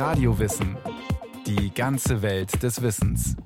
Radiowissen. 0.00 0.78
Die 1.46 1.74
ganze 1.74 2.22
Welt 2.22 2.62
des 2.62 2.80
Wissens. 2.80 3.36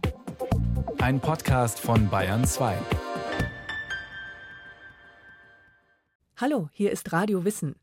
Ein 0.99 1.19
Podcast 1.19 1.81
von 1.81 2.09
Bayern 2.09 2.45
2. 2.45 2.79
Hallo, 6.37 6.69
hier 6.73 6.93
ist 6.93 7.13
Radio 7.13 7.45
Wissen. 7.45 7.75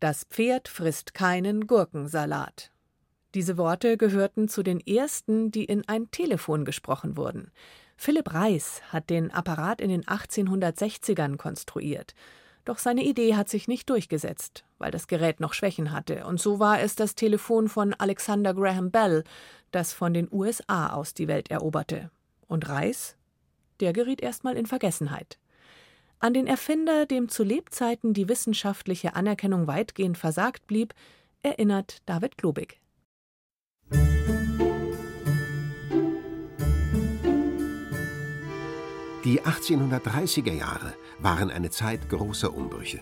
Das 0.00 0.24
Pferd 0.24 0.68
frisst 0.68 1.12
keinen 1.12 1.66
Gurkensalat. 1.66 2.70
Diese 3.34 3.58
Worte 3.58 3.98
gehörten 3.98 4.48
zu 4.48 4.62
den 4.62 4.80
ersten, 4.80 5.50
die 5.50 5.66
in 5.66 5.86
ein 5.86 6.10
Telefon 6.10 6.64
gesprochen 6.64 7.18
wurden. 7.18 7.52
Philipp 7.98 8.32
Reis 8.32 8.80
hat 8.88 9.10
den 9.10 9.30
Apparat 9.30 9.82
in 9.82 9.90
den 9.90 10.04
1860ern 10.04 11.36
konstruiert. 11.36 12.14
Doch 12.64 12.78
seine 12.78 13.02
Idee 13.02 13.34
hat 13.34 13.48
sich 13.48 13.66
nicht 13.66 13.90
durchgesetzt, 13.90 14.64
weil 14.78 14.92
das 14.92 15.08
Gerät 15.08 15.40
noch 15.40 15.52
Schwächen 15.52 15.90
hatte. 15.90 16.24
Und 16.26 16.40
so 16.40 16.60
war 16.60 16.80
es 16.80 16.94
das 16.94 17.14
Telefon 17.16 17.68
von 17.68 17.92
Alexander 17.94 18.54
Graham 18.54 18.90
Bell, 18.90 19.24
das 19.72 19.92
von 19.92 20.14
den 20.14 20.28
USA 20.30 20.92
aus 20.92 21.14
die 21.14 21.26
Welt 21.26 21.50
eroberte. 21.50 22.10
Und 22.46 22.68
Reis? 22.68 23.16
Der 23.80 23.92
geriet 23.92 24.20
erstmal 24.20 24.56
in 24.56 24.66
Vergessenheit. 24.66 25.38
An 26.20 26.34
den 26.34 26.46
Erfinder, 26.46 27.04
dem 27.04 27.28
zu 27.28 27.42
Lebzeiten 27.42 28.14
die 28.14 28.28
wissenschaftliche 28.28 29.16
Anerkennung 29.16 29.66
weitgehend 29.66 30.16
versagt 30.16 30.68
blieb, 30.68 30.94
erinnert 31.42 31.98
David 32.06 32.38
Globig. 32.38 32.80
Die 39.24 39.40
1830er 39.40 40.52
Jahre 40.52 40.94
waren 41.22 41.50
eine 41.50 41.70
Zeit 41.70 42.08
großer 42.08 42.52
Umbrüche. 42.54 43.00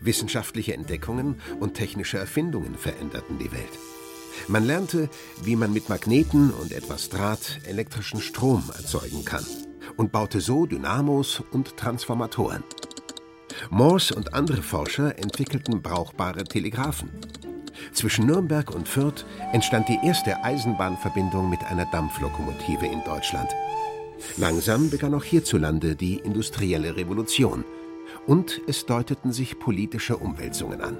Wissenschaftliche 0.00 0.74
Entdeckungen 0.74 1.40
und 1.60 1.74
technische 1.74 2.18
Erfindungen 2.18 2.76
veränderten 2.76 3.38
die 3.38 3.52
Welt. 3.52 3.78
Man 4.48 4.64
lernte, 4.64 5.08
wie 5.42 5.56
man 5.56 5.72
mit 5.72 5.88
Magneten 5.88 6.50
und 6.50 6.72
etwas 6.72 7.08
Draht 7.08 7.60
elektrischen 7.64 8.20
Strom 8.20 8.64
erzeugen 8.76 9.24
kann 9.24 9.44
und 9.96 10.12
baute 10.12 10.40
so 10.40 10.66
Dynamos 10.66 11.42
und 11.52 11.76
Transformatoren. 11.76 12.62
Morse 13.70 14.14
und 14.14 14.34
andere 14.34 14.62
Forscher 14.62 15.18
entwickelten 15.18 15.80
brauchbare 15.80 16.44
Telegraphen. 16.44 17.10
Zwischen 17.92 18.26
Nürnberg 18.26 18.74
und 18.74 18.88
Fürth 18.88 19.24
entstand 19.52 19.88
die 19.88 19.98
erste 20.02 20.42
Eisenbahnverbindung 20.44 21.48
mit 21.48 21.62
einer 21.64 21.86
Dampflokomotive 21.86 22.86
in 22.86 23.02
Deutschland. 23.04 23.48
Langsam 24.36 24.90
begann 24.90 25.14
auch 25.14 25.24
hierzulande 25.24 25.96
die 25.96 26.16
industrielle 26.16 26.96
Revolution 26.96 27.64
und 28.26 28.60
es 28.66 28.86
deuteten 28.86 29.32
sich 29.32 29.58
politische 29.58 30.16
Umwälzungen 30.16 30.80
an. 30.80 30.98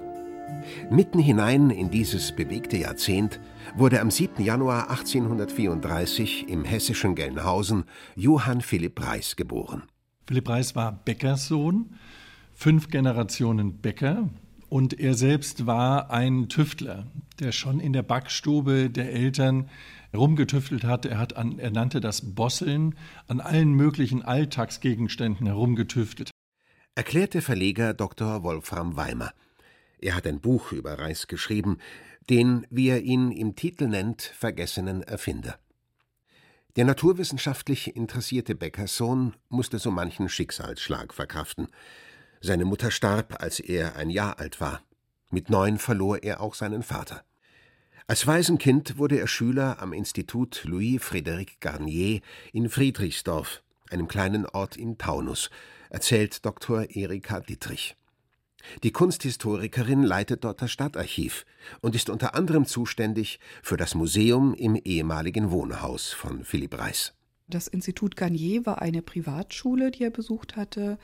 Mitten 0.91 1.19
hinein 1.19 1.71
in 1.71 1.91
dieses 1.91 2.33
bewegte 2.33 2.77
Jahrzehnt 2.77 3.41
wurde 3.77 4.01
am 4.01 4.11
7. 4.11 4.43
Januar 4.45 4.91
1834 4.91 6.49
im 6.49 6.65
hessischen 6.65 7.15
Gelnhausen 7.15 7.85
Johann 8.15 8.61
Philipp 8.61 9.05
Reis 9.05 9.37
geboren. 9.37 9.83
Philipp 10.27 10.49
Reis 10.49 10.75
war 10.75 10.93
Bäckerssohn, 11.05 11.95
fünf 12.55 12.89
Generationen 12.89 13.79
Bäcker, 13.79 14.29
und 14.69 14.99
er 14.99 15.15
selbst 15.15 15.67
war 15.67 16.11
ein 16.11 16.49
Tüftler, 16.49 17.07
der 17.39 17.53
schon 17.53 17.79
in 17.79 17.93
der 17.93 18.03
Backstube 18.03 18.91
der 18.91 19.13
Eltern 19.13 19.69
herumgetüftelt 20.17 20.85
hatte. 20.85 21.11
Er, 21.11 21.19
hat 21.19 21.37
an, 21.37 21.59
er 21.59 21.71
nannte 21.71 22.01
das 22.01 22.35
Bosseln, 22.35 22.95
an 23.29 23.41
allen 23.41 23.73
möglichen 23.73 24.23
Alltagsgegenständen 24.23 25.47
herumgetüftelt. 25.47 26.31
Erklärte 26.95 27.43
Verleger 27.43 27.93
Dr. 27.93 28.43
Wolfram 28.43 28.97
Weimer. 28.97 29.33
Er 29.99 30.15
hat 30.15 30.27
ein 30.27 30.41
Buch 30.41 30.73
über 30.73 30.99
Reis 30.99 31.27
geschrieben, 31.27 31.79
den, 32.31 32.67
wie 32.71 32.89
er 32.89 33.03
ihn 33.03 33.31
im 33.31 33.55
Titel 33.55 33.87
nennt, 33.87 34.23
vergessenen 34.23 35.03
Erfinder. 35.03 35.59
Der 36.77 36.85
naturwissenschaftlich 36.85 37.97
interessierte 37.97 38.55
Bäckerssohn 38.55 39.35
musste 39.49 39.79
so 39.79 39.91
manchen 39.91 40.29
Schicksalsschlag 40.29 41.15
verkraften. 41.15 41.69
Seine 42.41 42.65
Mutter 42.65 42.91
starb, 42.91 43.43
als 43.43 43.61
er 43.61 43.97
ein 43.97 44.11
Jahr 44.11 44.39
alt 44.39 44.61
war. 44.61 44.83
Mit 45.31 45.51
neun 45.51 45.79
verlor 45.79 46.23
er 46.23 46.41
auch 46.41 46.55
seinen 46.55 46.83
Vater. 46.83 47.25
Als 48.09 48.25
Waisenkind 48.25 48.99
wurde 48.99 49.19
er 49.19 49.27
Schüler 49.27 49.83
am 49.83 49.93
Institut 49.93 50.63
Louis-Frédéric 50.65 51.59
Garnier 51.59 52.21
in 52.53 52.69
Friedrichsdorf, 52.69 53.65
einem 53.91 54.07
kleinen 54.07 54.47
Ort 54.47 54.77
im 54.77 54.97
Taunus, 54.97 55.51
erzählt 55.91 56.47
Dr. 56.47 56.89
Erika 56.91 57.41
Dittrich. 57.41 57.97
Die 58.85 58.93
Kunsthistorikerin 58.93 60.05
leitet 60.05 60.45
dort 60.45 60.63
das 60.63 60.71
Stadtarchiv 60.71 61.45
und 61.81 61.97
ist 61.97 62.09
unter 62.09 62.37
anderem 62.37 62.65
zuständig 62.65 63.41
für 63.61 63.77
das 63.77 63.97
Museum 63.97 64.55
im 64.55 64.77
ehemaligen 64.77 65.51
Wohnhaus 65.51 66.13
von 66.13 66.45
Philipp 66.45 66.79
Reis. 66.79 67.13
Das 67.49 67.69
Institut 67.69 68.17
Garnier 68.17 68.67
war 68.67 68.83
eine 68.83 69.03
Privatschule, 69.03 69.93
die 69.93 70.03
er 70.03 70.11
besucht 70.11 70.57
hatte. 70.57 70.99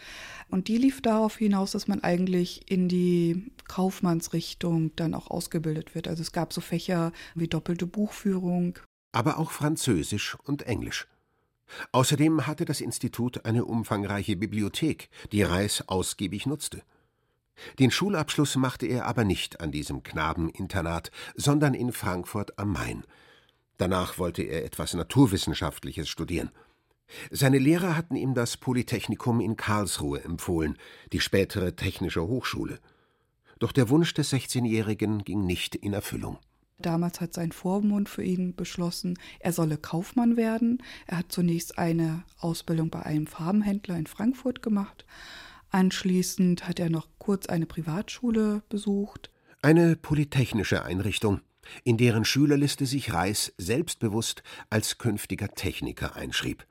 Und 0.49 0.67
die 0.67 0.77
lief 0.77 1.01
darauf 1.01 1.37
hinaus, 1.37 1.71
dass 1.71 1.87
man 1.87 2.03
eigentlich 2.03 2.69
in 2.69 2.89
die 2.89 3.53
Kaufmannsrichtung 3.69 4.95
dann 4.97 5.15
auch 5.15 5.31
ausgebildet 5.31 5.95
wird. 5.95 6.09
Also 6.09 6.23
es 6.23 6.33
gab 6.33 6.53
so 6.53 6.61
Fächer 6.61 7.13
wie 7.37 7.47
doppelte 7.47 7.87
Buchführung. 7.87 8.79
Aber 9.13 9.39
auch 9.39 9.53
Französisch 9.53 10.37
und 10.43 10.63
Englisch. 10.63 11.07
Außerdem 11.93 12.47
hatte 12.47 12.65
das 12.65 12.81
Institut 12.81 13.45
eine 13.45 13.65
umfangreiche 13.65 14.37
Bibliothek, 14.37 15.11
die 15.31 15.43
Reis 15.43 15.85
ausgiebig 15.87 16.47
nutzte. 16.47 16.83
Den 17.79 17.93
Schulabschluss 17.93 18.57
machte 18.57 18.87
er 18.87 19.07
aber 19.07 19.23
nicht 19.23 19.61
an 19.61 19.71
diesem 19.71 20.03
Knabeninternat, 20.03 21.13
sondern 21.37 21.75
in 21.75 21.93
Frankfurt 21.93 22.59
am 22.59 22.73
Main– 22.73 23.05
Danach 23.83 24.17
wollte 24.17 24.45
er 24.45 24.65
etwas 24.65 24.95
Naturwissenschaftliches 24.95 26.09
studieren. 26.09 26.53
Seine 27.33 27.59
Lehrer 27.59 27.97
hatten 27.97 28.15
ihm 28.15 28.33
das 28.33 28.57
Polytechnikum 28.57 29.41
in 29.41 29.57
Karlsruhe 29.57 30.23
empfohlen, 30.23 30.79
die 31.13 31.19
spätere 31.19 31.75
Technische 31.75 32.23
Hochschule. 32.23 32.79
Doch 33.59 33.73
der 33.73 33.89
Wunsch 33.89 34.15
des 34.15 34.33
16-Jährigen 34.33 35.25
ging 35.25 35.47
nicht 35.47 35.75
in 35.75 35.95
Erfüllung. 35.95 36.39
Damals 36.79 37.21
hat 37.21 37.35
sein 37.35 37.51
Vormund 37.51 38.09
für 38.09 38.23
ihn 38.23 38.55
beschlossen, 38.55 39.19
er 39.41 39.53
solle 39.53 39.79
Kaufmann 39.79 40.37
werden. 40.37 40.81
Er 41.09 41.19
hat 41.19 41.33
zunächst 41.33 41.77
eine 41.77 42.23
Ausbildung 42.39 42.89
bei 42.89 43.03
einem 43.03 43.27
Farbenhändler 43.27 43.97
in 43.97 44.07
Frankfurt 44.07 44.63
gemacht. 44.63 45.05
Anschließend 45.71 46.69
hat 46.69 46.79
er 46.79 46.89
noch 46.89 47.09
kurz 47.19 47.47
eine 47.47 47.67
Privatschule 47.67 48.63
besucht. 48.69 49.33
Eine 49.61 49.97
polytechnische 49.97 50.85
Einrichtung, 50.85 51.41
in 51.85 51.97
deren 51.97 52.25
Schülerliste 52.25 52.87
sich 52.87 53.13
Reis 53.13 53.53
selbstbewusst 53.59 54.43
als 54.71 54.99
künftiger 54.99 55.49
Techniker 55.49 56.17
einschrieb. 56.17 56.67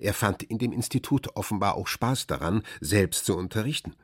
Er 0.00 0.14
fand 0.14 0.42
in 0.42 0.58
dem 0.58 0.72
Institut 0.72 1.36
offenbar 1.36 1.74
auch 1.74 1.88
Spaß 1.88 2.26
daran, 2.26 2.62
selbst 2.80 3.26
zu 3.26 3.36
unterrichten. 3.36 3.94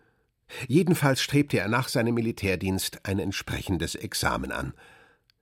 Jedenfalls 0.66 1.20
strebte 1.20 1.58
er 1.58 1.68
nach 1.68 1.88
seinem 1.88 2.14
Militärdienst 2.14 3.04
ein 3.04 3.18
entsprechendes 3.18 3.94
Examen 3.94 4.50
an. 4.50 4.72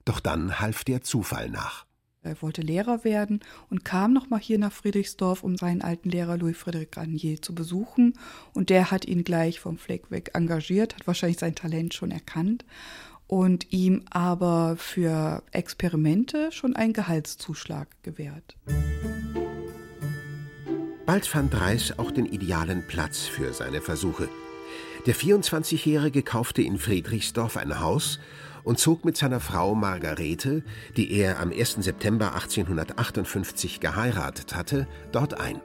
Doch 0.05 0.21
dann 0.21 0.61
half 0.61 0.85
der 0.85 1.03
Zufall 1.03 1.49
nach. 1.49 1.87
Er 2.23 2.43
wollte 2.43 2.61
Lehrer 2.61 3.05
werden 3.05 3.41
und 3.71 3.85
kam 3.85 4.13
nochmal 4.13 4.41
hier 4.41 4.59
nach 4.59 4.73
Friedrichsdorf, 4.73 5.45
um 5.45 5.57
seinen 5.57 5.81
alten 5.81 6.11
Lehrer 6.11 6.37
Louis 6.37 6.57
Frédéric 6.57 6.91
Garnier 6.91 7.41
zu 7.41 7.55
besuchen. 7.55 8.15
Und 8.53 8.69
der 8.69 8.91
hat 8.91 9.05
ihn 9.05 9.23
gleich 9.23 9.61
vom 9.61 9.79
Fleck 9.79 10.11
weg 10.11 10.31
engagiert, 10.35 10.97
hat 10.97 11.07
wahrscheinlich 11.07 11.39
sein 11.39 11.55
Talent 11.55 11.95
schon 11.95 12.11
erkannt 12.11 12.65
und 13.27 13.73
ihm 13.73 14.05
aber 14.11 14.77
für 14.79 15.43
Experimente 15.53 16.53
schon 16.53 16.77
einen 16.77 16.93
Gehaltszuschlag 16.93 17.89
gewährt. 18.03 18.57
Bald 21.07 21.27
fand 21.27 21.59
Reis 21.59 21.99
auch 21.99 22.11
den 22.11 22.27
idealen 22.27 22.87
Platz 22.87 23.27
für 23.27 23.53
seine 23.53 23.81
Versuche. 23.81 24.29
Der 25.07 25.15
24-Jährige 25.15 26.25
kaufte 26.25 26.63
in 26.63 26.79
Friedrichsdorf 26.79 27.57
ein 27.57 27.79
Haus 27.79 28.19
und 28.65 28.81
zog 28.81 29.05
mit 29.05 29.17
seiner 29.17 29.39
Frau 29.39 29.77
Margarete, 29.77 30.65
die 30.97 31.13
er 31.13 31.39
am 31.39 31.53
1. 31.53 31.77
September 31.79 32.35
1858 32.35 33.79
geheiratet 33.79 34.57
hatte, 34.57 34.89
dort 35.13 35.39
ein. 35.39 35.61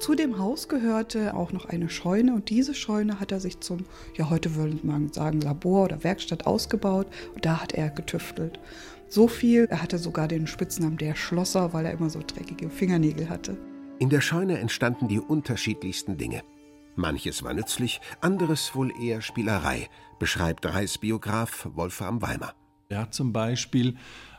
Zu 0.00 0.14
dem 0.14 0.38
Haus 0.38 0.66
gehörte 0.68 1.34
auch 1.34 1.52
noch 1.52 1.66
eine 1.66 1.90
Scheune 1.90 2.32
und 2.32 2.48
diese 2.48 2.74
Scheune 2.74 3.20
hat 3.20 3.32
er 3.32 3.38
sich 3.38 3.60
zum, 3.60 3.84
ja 4.16 4.30
heute 4.30 4.54
würde 4.54 4.78
man 4.82 5.12
sagen, 5.12 5.42
Labor 5.42 5.84
oder 5.84 6.02
Werkstatt 6.02 6.46
ausgebaut 6.46 7.06
und 7.34 7.44
da 7.44 7.60
hat 7.60 7.74
er 7.74 7.90
getüftelt. 7.90 8.58
So 9.08 9.28
viel, 9.28 9.66
er 9.68 9.82
hatte 9.82 9.98
sogar 9.98 10.26
den 10.26 10.46
Spitznamen 10.46 10.96
der 10.96 11.14
Schlosser, 11.14 11.74
weil 11.74 11.84
er 11.84 11.92
immer 11.92 12.08
so 12.08 12.20
dreckige 12.26 12.70
Fingernägel 12.70 13.28
hatte. 13.28 13.58
In 13.98 14.08
der 14.08 14.22
Scheune 14.22 14.58
entstanden 14.58 15.06
die 15.06 15.20
unterschiedlichsten 15.20 16.16
Dinge. 16.16 16.40
Manches 16.96 17.42
war 17.42 17.52
nützlich, 17.52 18.00
anderes 18.22 18.74
wohl 18.74 18.90
eher 18.98 19.20
Spielerei, 19.20 19.90
beschreibt 20.18 20.64
Reisbiograf 20.64 21.68
Wolfram 21.74 22.22
Weimer. 22.22 22.54
Er 22.88 23.02
hat 23.02 23.12
zum 23.12 23.34
Beispiel 23.34 23.96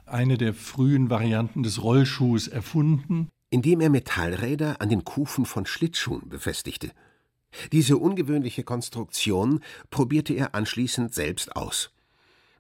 eine 0.08 0.40
der 0.40 0.56
frühen 0.56 1.12
Varianten 1.12 1.62
des 1.62 1.84
Rollschuhs 1.84 2.48
erfunden 2.48 3.30
indem 3.52 3.82
er 3.82 3.90
Metallräder 3.90 4.82
an 4.82 4.90
den 4.90 5.04
Kufen 5.04 5.46
von 5.46 5.68
Schlittschuhen 5.68 6.28
befestigte. 6.30 6.92
Diese 7.72 7.98
ungewöhnliche 7.98 8.64
Konstruktion 8.64 9.60
probierte 9.92 10.34
er 10.34 10.56
anschließend 10.56 11.14
selbst 11.14 11.56
aus. 11.56 11.92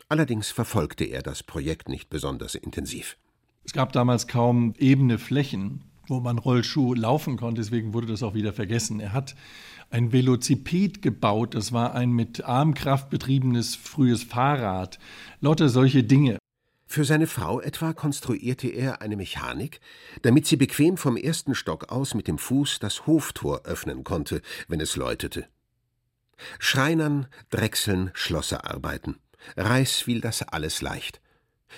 Allerdings 0.10 0.52
verfolgte 0.52 1.06
er 1.06 1.24
das 1.24 1.42
Projekt 1.42 1.88
nicht 1.88 2.10
besonders 2.10 2.54
intensiv. 2.54 3.18
Es 3.64 3.72
gab 3.72 3.94
damals 3.94 4.28
kaum 4.28 4.74
ebene 4.78 5.18
Flächen, 5.18 5.86
wo 6.08 6.20
man 6.20 6.38
Rollschuh 6.38 6.94
laufen 6.94 7.38
konnte, 7.38 7.62
deswegen 7.62 7.94
wurde 7.94 8.08
das 8.08 8.22
auch 8.22 8.34
wieder 8.34 8.52
vergessen. 8.52 9.00
Er 9.00 9.14
hat 9.14 9.36
ein 9.90 10.12
Velociped 10.12 11.02
gebaut, 11.02 11.56
das 11.56 11.72
war 11.72 11.96
ein 11.96 12.12
mit 12.12 12.44
Armkraft 12.44 13.10
betriebenes 13.10 13.76
frühes 13.76 14.24
Fahrrad. 14.24 15.00
Lauter 15.40 15.70
solche 15.70 16.04
Dinge. 16.04 16.41
Für 16.92 17.06
seine 17.06 17.28
Frau 17.28 17.62
etwa 17.62 17.94
konstruierte 17.94 18.68
er 18.68 19.02
eine 19.02 19.16
Mechanik, 19.16 19.80
damit 20.24 20.46
sie 20.46 20.58
bequem 20.58 20.98
vom 20.98 21.16
ersten 21.16 21.56
Stock 21.56 21.90
aus 21.90 22.16
mit 22.16 22.28
dem 22.28 22.38
Fuß 22.38 22.80
das 22.80 23.08
Hoftor 23.08 23.62
öffnen 23.64 24.04
konnte, 24.04 24.42
wenn 24.68 24.82
es 24.82 24.98
läutete. 24.98 25.48
Schreinern, 26.60 27.28
Drechseln, 27.50 28.12
Schlosser 28.14 28.70
arbeiten. 28.70 29.16
Reis 29.56 30.02
fiel 30.02 30.20
das 30.20 30.42
alles 30.42 30.82
leicht. 30.82 31.22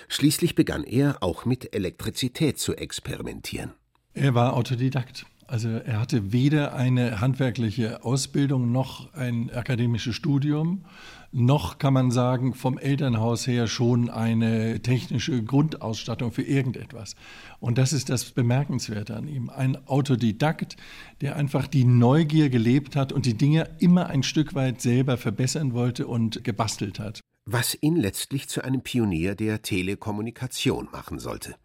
Schließlich 0.08 0.56
begann 0.56 0.82
er 0.82 1.22
auch 1.22 1.44
mit 1.44 1.76
Elektrizität 1.76 2.58
zu 2.58 2.74
experimentieren. 2.74 3.72
Er 4.14 4.34
war 4.34 4.54
Autodidakt. 4.54 5.26
Also 5.46 5.68
er 5.68 6.00
hatte 6.00 6.32
weder 6.32 6.74
eine 6.74 7.20
handwerkliche 7.20 8.02
Ausbildung 8.04 8.72
noch 8.72 9.14
ein 9.14 9.48
akademisches 9.50 10.16
Studium, 10.16 10.86
noch 11.34 11.78
kann 11.78 11.92
man 11.92 12.12
sagen, 12.12 12.54
vom 12.54 12.78
Elternhaus 12.78 13.46
her 13.46 13.66
schon 13.66 14.08
eine 14.08 14.80
technische 14.80 15.42
Grundausstattung 15.42 16.30
für 16.30 16.42
irgendetwas. 16.42 17.16
Und 17.58 17.76
das 17.76 17.92
ist 17.92 18.08
das 18.08 18.30
Bemerkenswerte 18.30 19.16
an 19.16 19.26
ihm. 19.26 19.50
Ein 19.50 19.76
Autodidakt, 19.88 20.76
der 21.20 21.34
einfach 21.34 21.66
die 21.66 21.84
Neugier 21.84 22.50
gelebt 22.50 22.94
hat 22.94 23.12
und 23.12 23.26
die 23.26 23.34
Dinge 23.34 23.68
immer 23.80 24.06
ein 24.06 24.22
Stück 24.22 24.54
weit 24.54 24.80
selber 24.80 25.16
verbessern 25.16 25.72
wollte 25.74 26.06
und 26.06 26.44
gebastelt 26.44 27.00
hat. 27.00 27.20
Was 27.46 27.76
ihn 27.80 27.96
letztlich 27.96 28.48
zu 28.48 28.62
einem 28.62 28.82
Pionier 28.82 29.34
der 29.34 29.60
Telekommunikation 29.60 30.88
machen 30.92 31.18
sollte. 31.18 31.56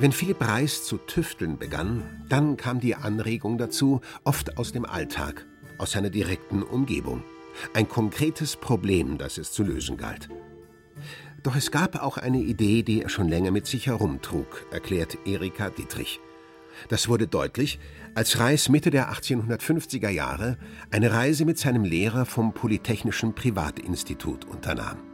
Wenn 0.00 0.12
Philipp 0.12 0.40
Reis 0.46 0.84
zu 0.84 0.96
tüfteln 0.96 1.58
begann, 1.58 2.24
dann 2.28 2.56
kam 2.56 2.78
die 2.78 2.94
Anregung 2.94 3.58
dazu, 3.58 4.00
oft 4.22 4.56
aus 4.56 4.70
dem 4.70 4.84
Alltag, 4.84 5.44
aus 5.76 5.90
seiner 5.90 6.08
direkten 6.08 6.62
Umgebung. 6.62 7.24
Ein 7.74 7.88
konkretes 7.88 8.54
Problem, 8.54 9.18
das 9.18 9.38
es 9.38 9.50
zu 9.50 9.64
lösen 9.64 9.96
galt. 9.96 10.28
Doch 11.42 11.56
es 11.56 11.72
gab 11.72 12.00
auch 12.00 12.16
eine 12.16 12.38
Idee, 12.38 12.84
die 12.84 13.02
er 13.02 13.08
schon 13.08 13.28
länger 13.28 13.50
mit 13.50 13.66
sich 13.66 13.88
herumtrug, 13.88 14.66
erklärt 14.70 15.18
Erika 15.26 15.68
Dietrich. 15.68 16.20
Das 16.88 17.08
wurde 17.08 17.26
deutlich, 17.26 17.80
als 18.14 18.38
Reis 18.38 18.68
Mitte 18.68 18.90
der 18.90 19.12
1850er 19.12 20.10
Jahre 20.10 20.58
eine 20.92 21.12
Reise 21.12 21.44
mit 21.44 21.58
seinem 21.58 21.82
Lehrer 21.82 22.24
vom 22.24 22.54
Polytechnischen 22.54 23.34
Privatinstitut 23.34 24.44
unternahm. 24.44 25.07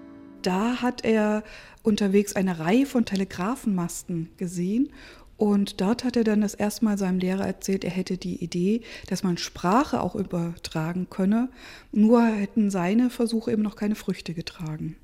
Da 0.44 0.82
hat 0.82 1.04
er 1.04 1.42
unterwegs 1.82 2.36
eine 2.36 2.58
Reihe 2.58 2.84
von 2.84 3.06
Telegrafenmasten 3.06 4.28
gesehen 4.36 4.90
und 5.36 5.80
dort 5.80 6.04
hat 6.04 6.16
er 6.16 6.24
dann 6.24 6.42
das 6.42 6.54
erste 6.54 6.84
Mal 6.84 6.98
seinem 6.98 7.18
Lehrer 7.18 7.46
erzählt, 7.46 7.82
er 7.82 7.90
hätte 7.90 8.18
die 8.18 8.42
Idee, 8.44 8.82
dass 9.08 9.22
man 9.22 9.38
Sprache 9.38 10.00
auch 10.00 10.14
übertragen 10.14 11.08
könne, 11.10 11.48
nur 11.92 12.24
hätten 12.24 12.70
seine 12.70 13.10
Versuche 13.10 13.52
eben 13.52 13.62
noch 13.62 13.74
keine 13.74 13.94
Früchte 13.96 14.34
getragen. 14.34 14.96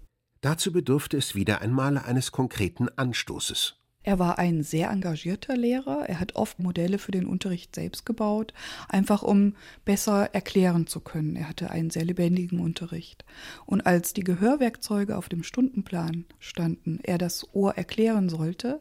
Dazu 0.43 0.73
bedurfte 0.73 1.17
es 1.17 1.35
wieder 1.35 1.63
einmal 1.63 1.99
eines 1.99 2.33
konkreten 2.33 2.89
Anstoßes. 2.97 3.80
Er 4.03 4.19
war 4.19 4.39
ein 4.39 4.63
sehr 4.63 4.91
engagierter 4.91 5.57
Lehrer. 5.57 6.09
Er 6.09 6.21
hat 6.21 6.35
oft 6.35 6.59
Modelle 6.59 6.99
für 6.99 7.13
den 7.13 7.27
Unterricht 7.27 7.75
selbst 7.75 8.07
gebaut, 8.07 8.55
einfach 8.89 9.23
um 9.23 9.55
besser 9.85 10.35
erklären 10.35 10.87
zu 10.87 11.01
können. 11.01 11.37
Er 11.37 11.49
hatte 11.49 11.71
einen 11.71 11.91
sehr 11.91 12.05
lebendigen 12.05 12.61
Unterricht. 12.61 13.27
Und 13.67 13.83
als 13.87 14.15
die 14.15 14.25
Gehörwerkzeuge 14.25 15.17
auf 15.19 15.29
dem 15.29 15.43
Stundenplan 15.43 16.25
standen, 16.39 17.01
er 17.03 17.19
das 17.19 17.47
Ohr 17.53 17.77
erklären 17.77 18.31
sollte, 18.31 18.81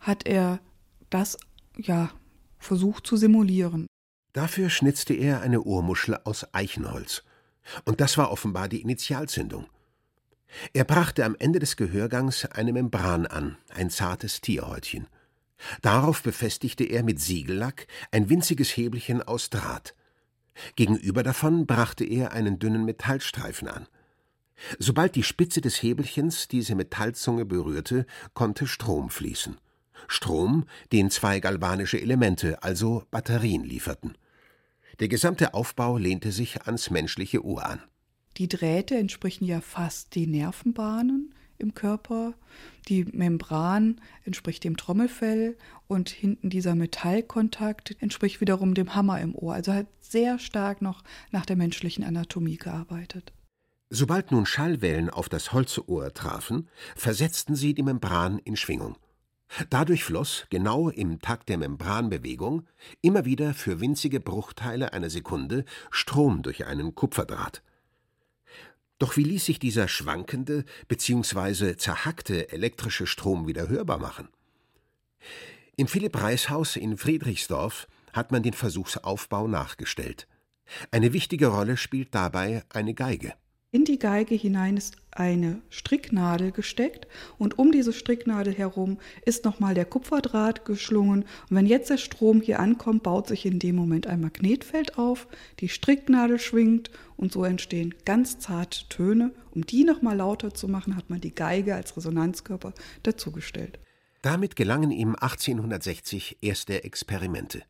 hat 0.00 0.26
er 0.26 0.58
das 1.08 1.38
ja 1.76 2.10
versucht 2.58 3.06
zu 3.06 3.16
simulieren. 3.16 3.86
Dafür 4.32 4.70
schnitzte 4.70 5.14
er 5.14 5.40
eine 5.40 5.62
Ohrmuschel 5.62 6.18
aus 6.24 6.52
Eichenholz. 6.52 7.22
Und 7.84 8.00
das 8.00 8.18
war 8.18 8.32
offenbar 8.32 8.68
die 8.68 8.80
Initialzündung. 8.80 9.66
Er 10.72 10.84
brachte 10.84 11.24
am 11.24 11.36
Ende 11.38 11.58
des 11.58 11.76
Gehörgangs 11.76 12.44
eine 12.46 12.72
Membran 12.72 13.26
an, 13.26 13.58
ein 13.68 13.90
zartes 13.90 14.40
Tierhäutchen. 14.40 15.06
Darauf 15.82 16.22
befestigte 16.22 16.84
er 16.84 17.02
mit 17.02 17.20
Siegellack 17.20 17.86
ein 18.10 18.28
winziges 18.28 18.76
Hebelchen 18.76 19.22
aus 19.22 19.50
Draht. 19.50 19.94
Gegenüber 20.76 21.22
davon 21.22 21.66
brachte 21.66 22.04
er 22.04 22.32
einen 22.32 22.58
dünnen 22.58 22.84
Metallstreifen 22.84 23.68
an. 23.68 23.86
Sobald 24.78 25.14
die 25.14 25.22
Spitze 25.22 25.60
des 25.60 25.82
Hebelchens 25.82 26.48
diese 26.48 26.74
Metallzunge 26.74 27.44
berührte, 27.44 28.06
konnte 28.34 28.66
Strom 28.66 29.08
fließen. 29.08 29.56
Strom, 30.08 30.64
den 30.92 31.10
zwei 31.10 31.40
galvanische 31.40 32.00
Elemente, 32.00 32.62
also 32.62 33.04
Batterien, 33.10 33.64
lieferten. 33.64 34.16
Der 35.00 35.08
gesamte 35.08 35.54
Aufbau 35.54 35.96
lehnte 35.96 36.32
sich 36.32 36.62
ans 36.62 36.90
menschliche 36.90 37.44
Ohr 37.44 37.64
an. 37.64 37.82
Die 38.38 38.48
Drähte 38.48 38.96
entsprechen 38.96 39.44
ja 39.44 39.60
fast 39.60 40.14
den 40.14 40.30
Nervenbahnen 40.30 41.34
im 41.58 41.74
Körper. 41.74 42.34
Die 42.86 43.04
Membran 43.04 44.00
entspricht 44.24 44.62
dem 44.62 44.76
Trommelfell 44.76 45.56
und 45.88 46.08
hinten 46.08 46.48
dieser 46.48 46.76
Metallkontakt 46.76 47.96
entspricht 48.00 48.40
wiederum 48.40 48.74
dem 48.74 48.94
Hammer 48.94 49.20
im 49.20 49.34
Ohr. 49.34 49.54
Also 49.54 49.72
hat 49.72 49.88
sehr 50.00 50.38
stark 50.38 50.82
noch 50.82 51.02
nach 51.32 51.46
der 51.46 51.56
menschlichen 51.56 52.04
Anatomie 52.04 52.58
gearbeitet. 52.58 53.32
Sobald 53.90 54.30
nun 54.30 54.46
Schallwellen 54.46 55.10
auf 55.10 55.28
das 55.28 55.52
Holzohr 55.52 56.14
trafen, 56.14 56.68
versetzten 56.94 57.56
sie 57.56 57.74
die 57.74 57.82
Membran 57.82 58.38
in 58.38 58.54
Schwingung. 58.54 58.96
Dadurch 59.70 60.04
floss, 60.04 60.46
genau 60.50 60.90
im 60.90 61.20
Takt 61.20 61.48
der 61.48 61.58
Membranbewegung, 61.58 62.68
immer 63.00 63.24
wieder 63.24 63.54
für 63.54 63.80
winzige 63.80 64.20
Bruchteile 64.20 64.92
einer 64.92 65.10
Sekunde 65.10 65.64
Strom 65.90 66.42
durch 66.42 66.66
einen 66.66 66.94
Kupferdraht. 66.94 67.62
Doch 68.98 69.16
wie 69.16 69.24
ließ 69.24 69.44
sich 69.44 69.58
dieser 69.58 69.88
schwankende 69.88 70.64
bzw. 70.88 71.76
zerhackte 71.76 72.50
elektrische 72.50 73.06
Strom 73.06 73.46
wieder 73.46 73.68
hörbar 73.68 73.98
machen? 73.98 74.28
Im 75.76 75.86
Philipp-Reis-Haus 75.86 76.76
in 76.76 76.96
Friedrichsdorf 76.96 77.86
hat 78.12 78.32
man 78.32 78.42
den 78.42 78.54
Versuchsaufbau 78.54 79.46
nachgestellt. 79.46 80.26
Eine 80.90 81.12
wichtige 81.12 81.46
Rolle 81.48 81.76
spielt 81.76 82.14
dabei 82.14 82.64
eine 82.70 82.94
Geige. 82.94 83.34
In 83.70 83.84
die 83.84 83.98
Geige 83.98 84.34
hinein 84.34 84.78
ist 84.78 84.96
eine 85.10 85.60
Stricknadel 85.68 86.52
gesteckt 86.52 87.06
und 87.36 87.58
um 87.58 87.70
diese 87.70 87.92
Stricknadel 87.92 88.54
herum 88.54 88.96
ist 89.26 89.44
nochmal 89.44 89.74
der 89.74 89.84
Kupferdraht 89.84 90.64
geschlungen. 90.64 91.24
Und 91.50 91.56
wenn 91.56 91.66
jetzt 91.66 91.90
der 91.90 91.98
Strom 91.98 92.40
hier 92.40 92.60
ankommt, 92.60 93.02
baut 93.02 93.28
sich 93.28 93.44
in 93.44 93.58
dem 93.58 93.76
Moment 93.76 94.06
ein 94.06 94.22
Magnetfeld 94.22 94.96
auf, 94.96 95.28
die 95.60 95.68
Stricknadel 95.68 96.38
schwingt 96.38 96.90
und 97.18 97.30
so 97.30 97.44
entstehen 97.44 97.94
ganz 98.06 98.38
zarte 98.38 98.88
Töne. 98.88 99.34
Um 99.50 99.66
die 99.66 99.84
nochmal 99.84 100.16
lauter 100.16 100.54
zu 100.54 100.66
machen, 100.66 100.96
hat 100.96 101.10
man 101.10 101.20
die 101.20 101.34
Geige 101.34 101.74
als 101.74 101.94
Resonanzkörper 101.94 102.72
dazugestellt. 103.02 103.78
Damit 104.22 104.56
gelangen 104.56 104.92
ihm 104.92 105.10
1860 105.10 106.38
erste 106.40 106.84
Experimente. 106.84 107.60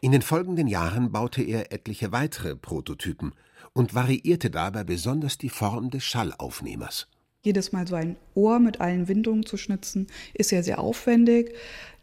In 0.00 0.12
den 0.12 0.22
folgenden 0.22 0.68
Jahren 0.68 1.12
baute 1.12 1.42
er 1.42 1.70
etliche 1.70 2.12
weitere 2.12 2.56
Prototypen– 2.56 3.34
und 3.74 3.94
variierte 3.94 4.50
dabei 4.50 4.84
besonders 4.84 5.38
die 5.38 5.48
Form 5.48 5.90
des 5.90 6.04
Schallaufnehmers. 6.04 7.08
Jedes 7.42 7.72
Mal 7.72 7.86
so 7.88 7.96
ein 7.96 8.16
Ohr 8.34 8.60
mit 8.60 8.80
allen 8.80 9.08
Windungen 9.08 9.44
zu 9.44 9.56
schnitzen, 9.56 10.06
ist 10.34 10.52
ja 10.52 10.62
sehr 10.62 10.78
aufwendig. 10.78 11.54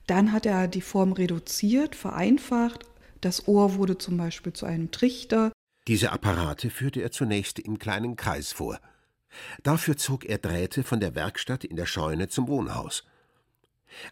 Dann 0.05 0.31
hat 0.31 0.45
er 0.45 0.67
die 0.67 0.81
Form 0.81 1.13
reduziert, 1.13 1.95
vereinfacht. 1.95 2.85
Das 3.21 3.47
Ohr 3.47 3.75
wurde 3.75 3.97
zum 3.97 4.17
Beispiel 4.17 4.53
zu 4.53 4.65
einem 4.65 4.91
Trichter. 4.91 5.51
Diese 5.87 6.11
Apparate 6.11 6.69
führte 6.69 7.01
er 7.01 7.11
zunächst 7.11 7.59
im 7.59 7.79
kleinen 7.79 8.15
Kreis 8.15 8.51
vor. 8.51 8.79
Dafür 9.63 9.97
zog 9.97 10.25
er 10.25 10.39
Drähte 10.39 10.83
von 10.83 10.99
der 10.99 11.15
Werkstatt 11.15 11.63
in 11.63 11.75
der 11.75 11.85
Scheune 11.85 12.27
zum 12.27 12.47
Wohnhaus. 12.47 13.05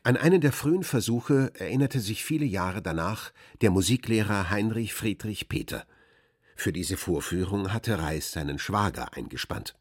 An 0.04 0.18
einen 0.18 0.42
der 0.42 0.54
frühen 0.54 0.84
Versuche 0.84 1.52
erinnerte 1.56 2.00
sich 2.00 2.24
viele 2.24 2.46
Jahre 2.46 2.82
danach 2.82 3.32
der 3.62 3.72
Musiklehrer 3.72 4.50
Heinrich 4.50 4.94
Friedrich 4.94 5.50
Peter. 5.50 5.86
Für 6.60 6.74
diese 6.74 6.98
Vorführung 6.98 7.72
hatte 7.72 8.00
Reis 8.00 8.32
seinen 8.32 8.58
Schwager 8.58 9.16
eingespannt. 9.16 9.76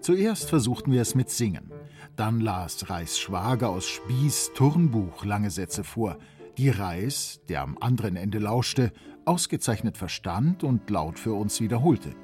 Zuerst 0.00 0.48
versuchten 0.48 0.92
wir 0.92 1.02
es 1.02 1.16
mit 1.16 1.28
Singen. 1.28 1.72
Dann 2.14 2.40
las 2.40 2.88
Reis 2.88 3.18
Schwager 3.18 3.68
aus 3.68 3.84
Spieß 3.88 4.52
Turnbuch 4.54 5.24
lange 5.24 5.50
Sätze 5.50 5.82
vor, 5.82 6.18
die 6.56 6.70
Reis, 6.70 7.40
der 7.48 7.62
am 7.62 7.76
anderen 7.80 8.14
Ende 8.14 8.38
lauschte, 8.38 8.92
ausgezeichnet 9.24 9.98
verstand 9.98 10.62
und 10.62 10.88
laut 10.88 11.18
für 11.18 11.34
uns 11.34 11.60
wiederholte. 11.60 12.14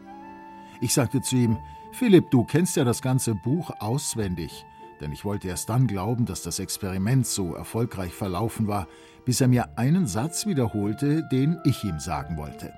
Ich 0.80 0.94
sagte 0.94 1.20
zu 1.20 1.34
ihm: 1.34 1.58
Philipp, 1.90 2.30
du 2.30 2.44
kennst 2.44 2.76
ja 2.76 2.84
das 2.84 3.02
ganze 3.02 3.34
Buch 3.34 3.70
auswendig. 3.80 4.64
Denn 5.02 5.12
ich 5.12 5.24
wollte 5.24 5.48
erst 5.48 5.68
dann 5.68 5.88
glauben, 5.88 6.24
dass 6.24 6.42
das 6.42 6.60
Experiment 6.60 7.26
so 7.26 7.54
erfolgreich 7.54 8.12
verlaufen 8.12 8.68
war, 8.68 8.86
bis 9.24 9.40
er 9.40 9.48
mir 9.48 9.76
einen 9.76 10.06
Satz 10.06 10.46
wiederholte, 10.46 11.28
den 11.30 11.58
ich 11.64 11.84
ihm 11.84 11.98
sagen 11.98 12.36
wollte. 12.36 12.72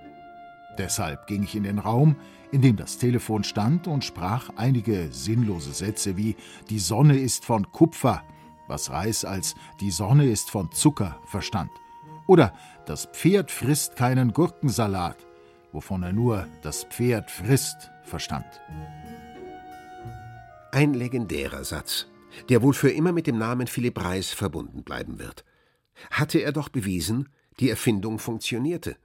Deshalb 0.78 1.26
ging 1.26 1.42
ich 1.42 1.54
in 1.54 1.62
den 1.62 1.78
Raum, 1.78 2.16
in 2.50 2.62
dem 2.62 2.76
das 2.76 2.98
Telefon 2.98 3.44
stand, 3.44 3.86
und 3.86 4.04
sprach 4.04 4.50
einige 4.56 5.12
sinnlose 5.12 5.72
Sätze 5.72 6.16
wie 6.16 6.34
Die 6.70 6.78
Sonne 6.78 7.18
ist 7.18 7.44
von 7.44 7.70
Kupfer, 7.70 8.22
was 8.66 8.90
Reis 8.90 9.24
als 9.24 9.54
Die 9.80 9.90
Sonne 9.90 10.24
ist 10.24 10.50
von 10.50 10.72
Zucker 10.72 11.20
verstand. 11.26 11.70
Oder 12.26 12.52
Das 12.86 13.06
Pferd 13.06 13.50
frisst 13.50 13.96
keinen 13.96 14.32
Gurkensalat, 14.32 15.18
wovon 15.72 16.02
er 16.02 16.12
nur 16.12 16.46
Das 16.62 16.84
Pferd 16.84 17.30
frisst 17.30 17.90
verstand. 18.02 18.46
Ein 20.72 20.94
legendärer 20.94 21.62
Satz, 21.62 22.08
der 22.48 22.62
wohl 22.62 22.74
für 22.74 22.90
immer 22.90 23.12
mit 23.12 23.26
dem 23.26 23.38
Namen 23.38 23.66
Philipp 23.66 24.02
Reis 24.02 24.30
verbunden 24.30 24.82
bleiben 24.82 25.18
wird. 25.18 25.44
Hatte 26.10 26.38
er 26.40 26.52
doch 26.52 26.68
bewiesen, 26.68 27.28
die 27.60 27.70
Erfindung 27.70 28.18
funktionierte. 28.18 28.96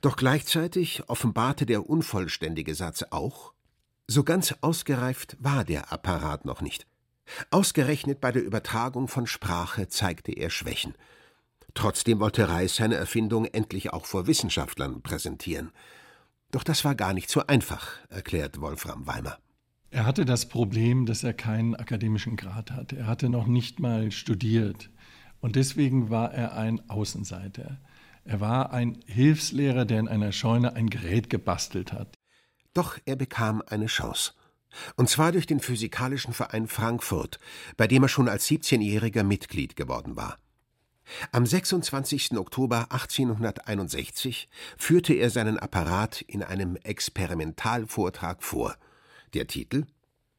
Doch 0.00 0.16
gleichzeitig 0.16 1.08
offenbarte 1.08 1.66
der 1.66 1.88
unvollständige 1.88 2.74
Satz 2.74 3.04
auch, 3.10 3.52
so 4.06 4.22
ganz 4.22 4.54
ausgereift 4.60 5.36
war 5.40 5.64
der 5.64 5.92
Apparat 5.92 6.44
noch 6.44 6.60
nicht. 6.60 6.86
Ausgerechnet 7.50 8.20
bei 8.20 8.32
der 8.32 8.44
Übertragung 8.44 9.08
von 9.08 9.26
Sprache 9.26 9.88
zeigte 9.88 10.32
er 10.32 10.50
Schwächen. 10.50 10.94
Trotzdem 11.72 12.20
wollte 12.20 12.48
Reis 12.48 12.76
seine 12.76 12.96
Erfindung 12.96 13.46
endlich 13.46 13.92
auch 13.92 14.06
vor 14.06 14.26
Wissenschaftlern 14.26 15.02
präsentieren. 15.02 15.72
Doch 16.50 16.62
das 16.62 16.84
war 16.84 16.94
gar 16.94 17.14
nicht 17.14 17.30
so 17.30 17.46
einfach, 17.46 17.98
erklärt 18.10 18.60
Wolfram 18.60 19.06
Weimer. 19.06 19.38
Er 19.94 20.06
hatte 20.06 20.24
das 20.24 20.46
Problem, 20.46 21.06
dass 21.06 21.22
er 21.22 21.34
keinen 21.34 21.76
akademischen 21.76 22.34
Grad 22.34 22.72
hatte. 22.72 22.96
Er 22.96 23.06
hatte 23.06 23.28
noch 23.28 23.46
nicht 23.46 23.78
mal 23.78 24.10
studiert. 24.10 24.90
Und 25.38 25.54
deswegen 25.54 26.10
war 26.10 26.34
er 26.34 26.56
ein 26.56 26.90
Außenseiter. 26.90 27.80
Er 28.24 28.40
war 28.40 28.72
ein 28.72 28.98
Hilfslehrer, 29.06 29.84
der 29.84 30.00
in 30.00 30.08
einer 30.08 30.32
Scheune 30.32 30.74
ein 30.74 30.90
Gerät 30.90 31.30
gebastelt 31.30 31.92
hat. 31.92 32.18
Doch 32.72 32.98
er 33.04 33.14
bekam 33.14 33.62
eine 33.68 33.86
Chance. 33.86 34.32
Und 34.96 35.08
zwar 35.08 35.30
durch 35.30 35.46
den 35.46 35.60
Physikalischen 35.60 36.34
Verein 36.34 36.66
Frankfurt, 36.66 37.38
bei 37.76 37.86
dem 37.86 38.02
er 38.02 38.08
schon 38.08 38.28
als 38.28 38.48
17-Jähriger 38.48 39.22
Mitglied 39.22 39.76
geworden 39.76 40.16
war. 40.16 40.38
Am 41.30 41.46
26. 41.46 42.36
Oktober 42.36 42.90
1861 42.90 44.48
führte 44.76 45.14
er 45.14 45.30
seinen 45.30 45.60
Apparat 45.60 46.20
in 46.20 46.42
einem 46.42 46.74
Experimentalvortrag 46.82 48.42
vor. 48.42 48.74
Der 49.34 49.48
Titel 49.48 49.86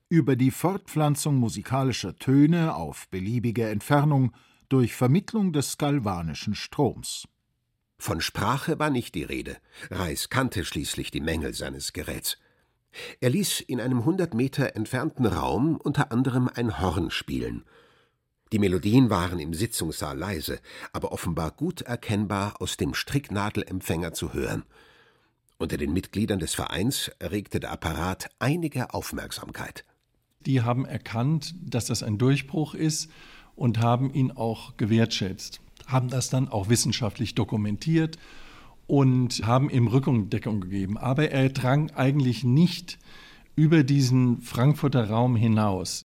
Über 0.08 0.38
die 0.38 0.52
Fortpflanzung 0.52 1.36
musikalischer 1.36 2.16
Töne 2.16 2.76
auf 2.76 3.10
beliebige 3.10 3.68
Entfernung 3.68 4.32
durch 4.70 4.96
Vermittlung 4.96 5.52
des 5.52 5.78
galvanischen 5.78 6.56
Stroms. 6.56 7.28
Von 7.98 8.22
Sprache 8.22 8.80
war 8.80 8.90
nicht 8.90 9.14
die 9.14 9.24
Rede. 9.24 9.58
Reis 9.92 10.30
kannte 10.30 10.64
schließlich 10.64 11.12
die 11.12 11.20
Mängel 11.20 11.54
seines 11.54 11.92
Geräts. 11.92 12.38
Er 13.20 13.32
ließ 13.32 13.60
in 13.60 13.82
einem 13.82 14.06
hundert 14.06 14.34
Meter 14.34 14.78
entfernten 14.78 15.26
Raum 15.26 15.76
unter 15.76 16.14
anderem 16.14 16.50
ein 16.54 16.80
Horn 16.80 17.12
spielen. 17.12 17.66
Die 18.54 18.60
Melodien 18.60 19.10
waren 19.10 19.40
im 19.40 19.54
Sitzungssaal 19.54 20.18
leise, 20.18 20.62
aber 20.94 21.12
offenbar 21.12 21.52
gut 21.52 21.82
erkennbar 21.82 22.62
aus 22.62 22.78
dem 22.78 22.94
Stricknadelempfänger 22.94 24.14
zu 24.14 24.32
hören. 24.32 24.64
Unter 25.58 25.78
den 25.78 25.94
Mitgliedern 25.94 26.40
des 26.40 26.54
Vereins 26.54 27.10
erregte 27.20 27.62
der 27.62 27.72
Apparat 27.72 28.30
einige 28.40 28.94
Aufmerksamkeit. 28.94 29.86
Die 30.42 30.62
haben 30.62 30.86
erkannt, 30.86 31.56
dass 31.62 31.86
das 31.86 32.04
ein 32.04 32.18
Durchbruch 32.18 32.76
ist 32.76 33.10
und 33.56 33.80
haben 33.80 34.14
ihn 34.14 34.32
auch 34.32 34.76
gewertschätzt, 34.76 35.62
haben 35.88 36.10
das 36.10 36.30
dann 36.30 36.50
auch 36.50 36.68
wissenschaftlich 36.68 37.36
dokumentiert 37.36 38.18
und 38.86 39.46
haben 39.46 39.70
ihm 39.70 39.88
Rückendeckung 39.88 40.60
gegeben. 40.60 40.98
Aber 40.98 41.32
er 41.32 41.50
drang 41.50 41.90
eigentlich 41.92 42.44
nicht 42.44 43.00
über 43.56 43.84
diesen 43.84 44.42
Frankfurter 44.42 45.10
Raum 45.10 45.38
hinaus. 45.38 46.04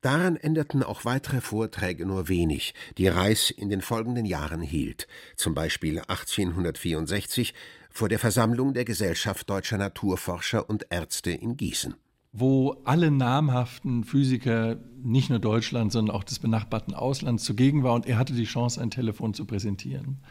Daran 0.00 0.34
änderten 0.34 0.82
auch 0.82 1.04
weitere 1.04 1.40
Vorträge 1.40 2.04
nur 2.04 2.26
wenig, 2.26 2.74
die 2.98 3.06
Reis 3.06 3.50
in 3.50 3.68
den 3.68 3.80
folgenden 3.80 4.24
Jahren 4.24 4.60
hielt, 4.60 5.06
zum 5.36 5.54
Beispiel 5.54 6.00
1864 6.00 7.54
vor 7.92 8.08
der 8.08 8.18
Versammlung 8.18 8.74
der 8.74 8.84
Gesellschaft 8.84 9.48
Deutscher 9.48 9.78
Naturforscher 9.78 10.68
und 10.68 10.86
Ärzte 10.90 11.30
in 11.30 11.56
Gießen 11.56 11.94
wo 12.32 12.80
alle 12.84 13.10
namhaften 13.10 14.04
Physiker 14.04 14.78
nicht 15.02 15.28
nur 15.28 15.38
Deutschland, 15.38 15.92
sondern 15.92 16.16
auch 16.16 16.24
des 16.24 16.38
benachbarten 16.38 16.94
Auslands 16.94 17.44
zugegen 17.44 17.82
waren 17.82 17.96
und 17.96 18.06
er 18.06 18.16
hatte 18.16 18.32
die 18.32 18.44
Chance, 18.44 18.80
ein 18.80 18.90
Telefon 18.90 19.34
zu 19.34 19.44
präsentieren. 19.44 20.22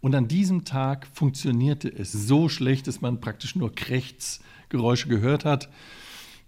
Und 0.00 0.14
an 0.14 0.28
diesem 0.28 0.64
Tag 0.64 1.08
funktionierte 1.12 1.88
es 1.88 2.12
so 2.12 2.48
schlecht, 2.48 2.86
dass 2.86 3.00
man 3.00 3.20
praktisch 3.20 3.56
nur 3.56 3.74
Krechtsgeräusche 3.74 5.08
gehört 5.08 5.44
hat. 5.44 5.68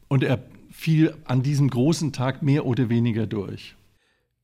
Und 0.08 0.22
er 0.22 0.42
fiel 0.70 1.14
an 1.24 1.42
diesem 1.42 1.68
großen 1.68 2.12
Tag 2.12 2.42
mehr 2.42 2.64
oder 2.64 2.88
weniger 2.88 3.26
durch. 3.26 3.76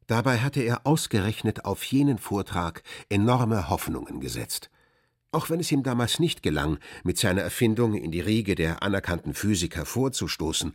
Dabei 0.09 0.39
hatte 0.39 0.61
er 0.61 0.87
ausgerechnet 0.87 1.65
auf 1.65 1.83
jenen 1.85 2.19
Vortrag 2.19 2.83
enorme 3.09 3.71
Hoffnungen 3.71 4.21
gesetzt. 4.21 4.71
Auch 5.31 5.51
wenn 5.51 5.61
es 5.61 5.71
ihm 5.71 5.83
damals 5.83 6.21
nicht 6.21 6.43
gelang, 6.43 6.79
mit 7.05 7.19
seiner 7.19 7.43
Erfindung 7.43 7.95
in 7.95 8.11
die 8.11 8.21
Riege 8.21 8.55
der 8.55 8.83
anerkannten 8.83 9.35
Physiker 9.35 9.85
vorzustoßen, 9.85 10.73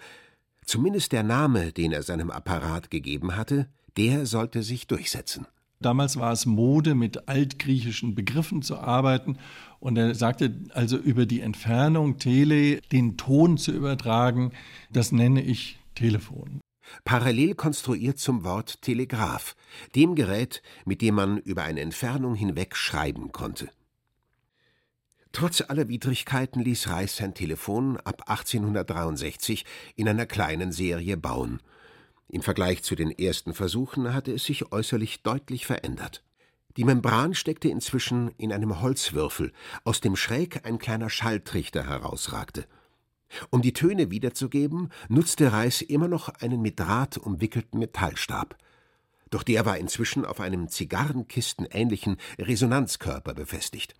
zumindest 0.63 1.12
der 1.12 1.24
Name, 1.24 1.72
den 1.72 1.91
er 1.91 2.03
seinem 2.03 2.29
Apparat 2.29 2.91
gegeben 2.91 3.36
hatte, 3.36 3.67
der 3.98 4.25
sollte 4.27 4.62
sich 4.62 4.86
durchsetzen. 4.86 5.48
Damals 5.79 6.17
war 6.17 6.31
es 6.31 6.45
Mode, 6.45 6.95
mit 6.95 7.27
altgriechischen 7.27 8.15
Begriffen 8.15 8.62
zu 8.62 8.77
arbeiten. 8.77 9.38
Und 9.79 9.98
er 9.98 10.15
sagte 10.15 10.55
also 10.74 10.98
über 10.98 11.25
die 11.25 11.41
Entfernung 11.41 12.19
Tele, 12.19 12.79
den 12.91 13.17
Ton 13.17 13.57
zu 13.57 13.72
übertragen, 13.72 14.53
das 14.91 15.12
nenne 15.12 15.41
ich 15.41 15.79
Telefon. 15.93 16.62
Parallel 17.03 17.55
konstruiert 17.55 18.17
zum 18.17 18.43
Wort 18.43 18.81
Telegraph, 18.81 19.55
dem 19.95 20.15
Gerät, 20.15 20.62
mit 20.86 21.01
dem 21.01 21.15
man 21.15 21.38
über 21.39 21.63
eine 21.63 21.81
Entfernung 21.81 22.36
hinweg 22.36 22.75
schreiben 22.77 23.31
konnte. 23.31 23.69
Trotz 25.34 25.62
aller 25.62 25.90
Widrigkeiten 25.90 26.62
ließ 26.62 26.90
Reis 26.90 27.18
sein 27.18 27.34
Telefon 27.34 27.98
ab 27.98 28.30
1863 28.30 29.66
in 29.96 30.08
einer 30.08 30.28
kleinen 30.28 30.72
Serie 30.72 31.18
bauen. 31.18 31.60
Im 32.30 32.44
Vergleich 32.44 32.84
zu 32.84 32.96
den 32.96 33.10
ersten 33.10 33.56
Versuchen 33.56 34.13
hatte 34.13 34.32
es 34.32 34.46
sich 34.46 34.72
äußerlich 34.72 35.24
deutlich 35.24 35.66
verändert. 35.66 36.24
Die 36.78 36.84
Membran 36.84 37.34
steckte 37.34 37.68
inzwischen 37.68 38.30
in 38.38 38.54
einem 38.54 38.80
Holzwürfel, 38.80 39.52
aus 39.84 40.02
dem 40.02 40.16
schräg 40.16 40.68
ein 40.68 40.78
kleiner 40.78 41.10
Schalltrichter 41.10 41.88
herausragte. 41.88 42.66
Um 43.50 43.63
die 43.63 43.74
Töne 43.74 44.12
wiederzugeben, 44.12 44.92
nutzte 45.10 45.52
Reis 45.52 45.82
immer 45.82 46.08
noch 46.08 46.30
einen 46.30 46.62
mit 46.62 46.80
Draht 46.80 47.18
umwickelten 47.18 47.80
Metallstab. 47.80 48.56
Doch 49.32 49.42
der 49.42 49.66
war 49.66 49.80
inzwischen 49.80 50.25
auf 50.25 50.40
einem 50.40 50.70
Zigarrenkistenähnlichen 50.70 52.18
Resonanzkörper 52.38 53.34
befestigt. 53.34 53.96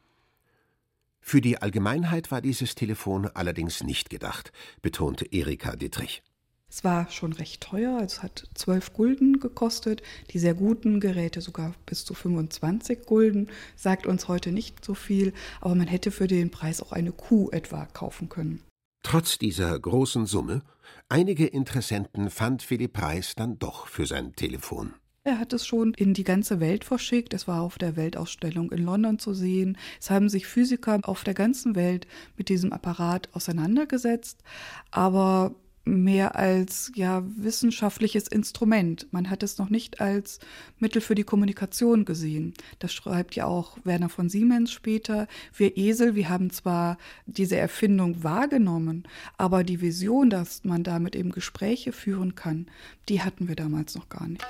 Für 1.26 1.40
die 1.40 1.58
Allgemeinheit 1.58 2.32
war 2.32 2.42
dieses 2.42 2.76
Telefon 2.76 3.28
allerdings 3.34 3.82
nicht 3.82 4.10
gedacht, 4.10 4.52
betonte 4.82 5.26
Erika 5.26 5.76
Dittrich. 5.78 6.22
Es 6.70 6.84
war 6.84 7.10
schon 7.10 7.32
recht 7.34 7.62
teuer, 7.62 8.02
es 8.02 8.22
hat 8.22 8.50
12 8.56 8.94
Gulden 8.94 9.40
gekostet, 9.40 10.04
die 10.32 10.40
sehr 10.40 10.54
guten 10.54 11.00
Geräte 11.00 11.40
sogar 11.40 11.76
bis 11.86 12.04
zu 12.04 12.14
25 12.14 13.06
Gulden, 13.06 13.48
sagt 13.76 14.06
uns 14.06 14.28
heute 14.28 14.52
nicht 14.52 14.84
so 14.84 14.96
viel, 14.96 15.34
aber 15.62 15.76
man 15.76 15.88
hätte 15.88 16.12
für 16.12 16.28
den 16.28 16.52
Preis 16.52 16.82
auch 16.82 16.92
eine 16.92 17.14
Kuh 17.14 17.50
etwa 17.52 17.86
kaufen 17.86 18.28
können. 18.28 18.62
Trotz 19.02 19.38
dieser 19.38 19.80
großen 19.80 20.26
Summe, 20.26 20.62
einige 21.10 21.46
Interessenten 21.48 22.30
fand 22.30 22.64
Philipp 22.64 22.94
Preis 22.94 23.34
dann 23.36 23.58
doch 23.60 23.88
für 23.88 24.06
sein 24.06 24.34
Telefon. 24.36 24.94
Er 25.26 25.40
hat 25.40 25.54
es 25.54 25.66
schon 25.66 25.94
in 25.94 26.14
die 26.14 26.26
ganze 26.26 26.60
Welt 26.60 26.84
verschickt. 26.84 27.34
Es 27.34 27.48
war 27.48 27.62
auf 27.62 27.78
der 27.78 27.96
Weltausstellung 27.96 28.74
in 28.74 28.84
London 28.84 29.20
zu 29.20 29.34
sehen. 29.34 29.78
Es 30.02 30.10
haben 30.10 30.28
sich 30.28 30.48
Physiker 30.48 31.00
auf 31.04 31.24
der 31.24 31.34
ganzen 31.34 31.76
Welt 31.76 32.08
mit 32.36 32.50
diesem 32.50 32.74
Apparat 32.74 33.30
auseinandergesetzt, 33.34 34.44
aber 34.92 35.56
mehr 35.86 36.36
als 36.36 36.92
ja 36.96 37.24
wissenschaftliches 37.38 38.28
Instrument. 38.28 39.08
Man 39.12 39.30
hat 39.30 39.44
es 39.44 39.58
noch 39.58 39.70
nicht 39.70 40.02
als 40.02 40.40
Mittel 40.78 41.02
für 41.02 41.16
die 41.16 41.24
Kommunikation 41.24 42.04
gesehen. 42.04 42.54
Das 42.80 42.92
schreibt 42.92 43.36
ja 43.36 43.46
auch 43.46 43.78
Werner 43.86 44.10
von 44.10 44.28
Siemens 44.28 44.74
später. 44.74 45.28
Wir 45.56 45.78
Esel, 45.78 46.16
wir 46.16 46.28
haben 46.28 46.50
zwar 46.50 46.98
diese 47.28 47.56
Erfindung 47.56 48.26
wahrgenommen, 48.26 49.08
aber 49.38 49.64
die 49.64 49.80
Vision, 49.80 50.30
dass 50.30 50.66
man 50.66 50.84
damit 50.84 51.16
eben 51.16 51.32
Gespräche 51.32 51.94
führen 51.94 52.36
kann, 52.36 52.68
die 53.08 53.22
hatten 53.22 53.48
wir 53.48 53.56
damals 53.56 53.96
noch 53.96 54.10
gar 54.10 54.28
nicht. 54.28 54.46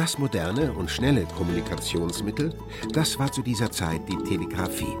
Das 0.00 0.16
moderne 0.16 0.72
und 0.72 0.90
schnelle 0.90 1.26
Kommunikationsmittel, 1.26 2.54
das 2.90 3.18
war 3.18 3.30
zu 3.30 3.42
dieser 3.42 3.70
Zeit 3.70 4.00
die 4.08 4.16
Telegrafie. 4.16 4.96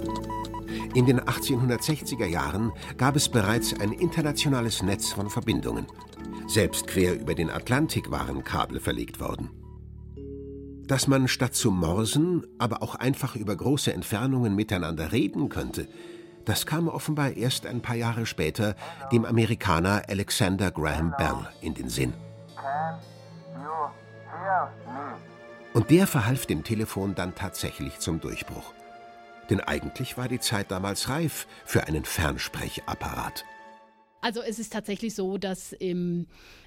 In 0.94 1.06
den 1.06 1.22
1860er 1.22 2.26
Jahren 2.26 2.70
gab 2.98 3.16
es 3.16 3.30
bereits 3.30 3.72
ein 3.80 3.92
internationales 3.92 4.82
Netz 4.82 5.10
von 5.10 5.30
Verbindungen. 5.30 5.86
Selbst 6.48 6.86
quer 6.86 7.18
über 7.18 7.34
den 7.34 7.48
Atlantik 7.48 8.10
waren 8.10 8.44
Kabel 8.44 8.78
verlegt 8.78 9.20
worden. 9.20 9.48
Dass 10.86 11.06
man 11.06 11.28
statt 11.28 11.54
zu 11.54 11.70
morsen, 11.70 12.44
aber 12.58 12.82
auch 12.82 12.94
einfach 12.94 13.36
über 13.36 13.56
große 13.56 13.94
Entfernungen 13.94 14.54
miteinander 14.54 15.12
reden 15.12 15.48
könnte, 15.48 15.88
das 16.44 16.66
kam 16.66 16.88
offenbar 16.88 17.38
erst 17.38 17.64
ein 17.64 17.80
paar 17.80 17.96
Jahre 17.96 18.26
später 18.26 18.76
dem 19.12 19.24
Amerikaner 19.24 20.02
Alexander 20.10 20.70
Graham 20.70 21.14
Bell 21.16 21.48
in 21.62 21.72
den 21.72 21.88
Sinn. 21.88 22.12
Und 25.72 25.90
der 25.90 26.06
verhalf 26.06 26.46
dem 26.46 26.64
Telefon 26.64 27.14
dann 27.14 27.34
tatsächlich 27.34 27.98
zum 28.00 28.20
Durchbruch. 28.20 28.72
Denn 29.48 29.60
eigentlich 29.60 30.16
war 30.16 30.28
die 30.28 30.40
Zeit 30.40 30.70
damals 30.70 31.08
reif 31.08 31.46
für 31.64 31.86
einen 31.86 32.04
Fernsprechapparat. 32.04 33.44
Also 34.20 34.40
es 34.42 34.58
ist 34.58 34.72
tatsächlich 34.72 35.14
so, 35.14 35.38
dass 35.38 35.72
im 35.72 36.26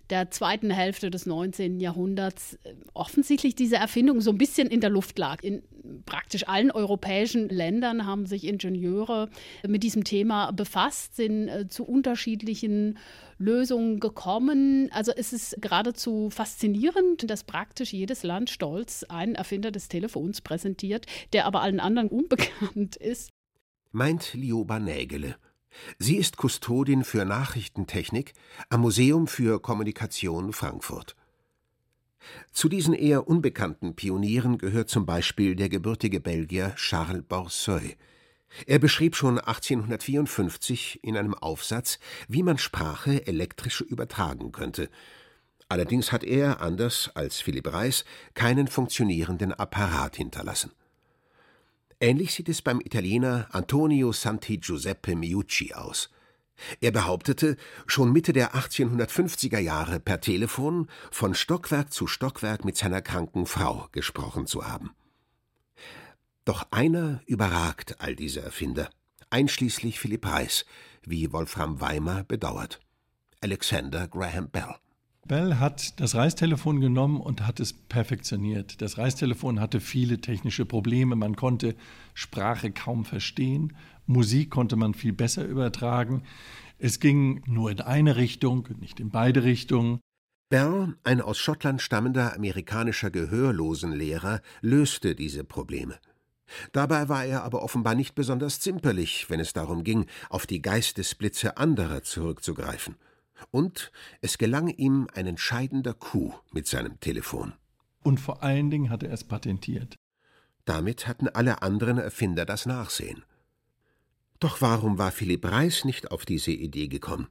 der 0.10 0.32
zweiten 0.32 0.70
Hälfte 0.70 1.10
des 1.10 1.26
19. 1.26 1.80
Jahrhunderts 1.80 2.56
äh, 2.64 2.76
offensichtlich 2.94 3.56
diese 3.56 3.78
Erfindung 3.78 4.22
so 4.22 4.32
ein 4.32 4.38
bisschen 4.38 4.68
in 4.68 4.82
der 4.82 4.90
Luft 4.90 5.18
lag. 5.18 5.42
In 5.44 5.64
praktisch 6.06 6.48
allen 6.48 6.72
europäischen 6.72 7.50
Ländern 7.50 8.06
haben 8.06 8.26
sich 8.26 8.46
Ingenieure 8.46 9.30
mit 9.66 9.84
diesem 9.84 10.04
Thema 10.04 10.52
befasst, 10.52 11.16
sind 11.16 11.48
äh, 11.48 11.68
zu 11.68 11.86
unterschiedlichen 11.86 12.98
Lösungen 13.38 14.00
gekommen. 14.00 14.90
Also 14.92 15.12
es 15.16 15.34
ist 15.34 15.62
geradezu 15.62 16.30
faszinierend, 16.30 17.30
dass 17.30 17.44
praktisch 17.44 17.94
jedes 17.94 18.24
Land 18.24 18.50
stolz 18.50 19.04
einen 19.08 19.36
Erfinder 19.36 19.72
des 19.72 19.88
Telefons 19.88 20.42
präsentiert, 20.42 21.06
der 21.32 21.46
aber 21.46 21.62
allen 21.62 21.80
anderen 21.80 22.10
unbekannt 22.10 22.96
ist. 22.98 23.30
Meint 23.92 24.34
Lioba 24.34 24.80
Nägele. 24.80 25.36
Sie 25.98 26.18
ist 26.18 26.38
Kustodin 26.38 27.04
für 27.04 27.26
Nachrichtentechnik 27.26 28.34
am 28.70 28.82
Museum 28.82 29.28
für 29.28 29.62
Kommunikation 29.62 30.54
Frankfurt. 30.54 31.16
Zu 32.52 32.70
diesen 32.70 32.94
eher 32.94 33.28
unbekannten 33.28 33.96
Pionieren 33.96 34.58
gehört 34.58 34.90
zum 34.90 35.06
Beispiel 35.06 35.56
der 35.56 35.70
gebürtige 35.70 36.20
Belgier 36.20 36.74
Charles 36.76 37.24
Borseuil. 37.24 37.96
Er 38.68 38.80
beschrieb 38.80 39.16
schon 39.16 39.40
1854 39.40 41.04
in 41.04 41.18
einem 41.18 41.34
Aufsatz, 41.34 42.00
wie 42.28 42.44
man 42.44 42.58
Sprache 42.58 43.26
elektrisch 43.26 43.82
übertragen 43.82 44.52
könnte. 44.52 44.90
Allerdings 45.70 46.12
hat 46.12 46.24
er, 46.24 46.62
anders 46.62 47.10
als 47.16 47.42
Philipp 47.42 47.74
Reis, 47.74 48.06
keinen 48.36 48.68
funktionierenden 48.68 49.54
Apparat 49.54 50.16
hinterlassen. 50.18 50.72
Ähnlich 52.04 52.34
sieht 52.34 52.50
es 52.50 52.62
beim 52.62 52.82
Italiener 52.82 53.48
Antonio 53.52 54.12
Santi 54.12 54.58
Giuseppe 54.58 55.16
Miucci 55.16 55.74
aus. 55.74 56.10
Er 56.82 56.92
behauptete, 56.92 57.56
schon 57.88 58.12
Mitte 58.12 58.34
der 58.34 58.54
1850er 58.54 59.60
Jahre 59.60 60.02
per 60.02 60.20
Telefon 60.20 60.90
von 61.12 61.34
Stockwerk 61.34 61.94
zu 61.94 62.06
Stockwerk 62.06 62.66
mit 62.66 62.76
seiner 62.76 63.02
kranken 63.02 63.46
Frau 63.46 63.88
gesprochen 63.94 64.48
zu 64.48 64.68
haben. 64.68 64.92
Doch 66.44 66.68
einer 66.72 67.22
überragt 67.26 68.02
all 68.02 68.18
diese 68.18 68.42
Erfinder, 68.42 68.90
einschließlich 69.30 69.98
Philipp 69.98 70.28
Reis, 70.28 70.66
wie 71.04 71.32
Wolfram 71.32 71.80
Weimer 71.80 72.26
bedauert. 72.26 72.82
Alexander 73.40 74.10
Graham 74.10 74.50
Bell. 74.50 74.76
Bell 75.26 75.56
hat 75.56 76.02
das 76.02 76.16
Reistelefon 76.16 76.82
genommen 76.82 77.22
und 77.22 77.48
hat 77.48 77.62
es 77.62 77.72
perfektioniert. 77.72 78.82
Das 78.82 78.98
Reistelefon 78.98 79.62
hatte 79.62 79.80
viele 79.80 80.20
technische 80.20 80.66
Probleme. 80.66 81.16
Man 81.16 81.38
konnte 81.38 81.76
Sprache 82.14 82.72
kaum 82.72 83.06
verstehen. 83.06 83.74
Musik 84.06 84.50
konnte 84.50 84.76
man 84.76 84.94
viel 84.94 85.14
besser 85.14 85.46
übertragen. 85.46 86.24
Es 86.78 87.00
ging 87.00 87.42
nur 87.46 87.72
in 87.72 87.80
eine 87.80 88.18
Richtung, 88.18 88.68
nicht 88.82 89.00
in 89.00 89.12
beide 89.12 89.44
Richtungen. 89.44 90.02
Bell, 90.50 90.98
ein 91.06 91.22
aus 91.22 91.38
Schottland 91.38 91.82
stammender 91.82 92.36
amerikanischer 92.36 93.10
Gehörlosenlehrer, 93.10 94.42
löste 94.62 95.16
diese 95.16 95.46
Probleme. 95.46 96.00
Dabei 96.74 97.08
war 97.08 97.24
er 97.24 97.44
aber 97.44 97.64
offenbar 97.64 97.96
nicht 97.96 98.14
besonders 98.14 98.60
zimperlich, 98.60 99.30
wenn 99.30 99.40
es 99.40 99.54
darum 99.54 99.86
ging, 99.86 100.06
auf 100.30 100.46
die 100.46 100.62
Geistesblitze 100.62 101.56
anderer 101.56 102.04
zurückzugreifen. 102.04 102.98
Und 103.52 103.92
es 104.22 104.38
gelang 104.38 104.68
ihm 104.68 105.08
ein 105.14 105.28
entscheidender 105.28 105.94
Coup 105.94 106.34
mit 106.52 106.68
seinem 106.68 107.00
Telefon. 107.00 107.54
Und 108.04 108.20
vor 108.20 108.44
allen 108.44 108.70
Dingen 108.70 108.90
hat 108.90 109.04
er 109.04 109.12
es 109.12 109.24
patentiert. 109.24 109.96
Damit 110.66 111.08
hatten 111.08 111.28
alle 111.28 111.62
anderen 111.62 111.98
Erfinder 111.98 112.46
das 112.46 112.66
Nachsehen. 112.66 113.24
Doch 114.40 114.62
warum 114.62 114.98
war 114.98 115.12
Philipp 115.12 115.46
Reis 115.46 115.86
nicht 115.86 116.12
auf 116.12 116.26
diese 116.26 116.52
Idee 116.52 116.88
gekommen? 116.88 117.28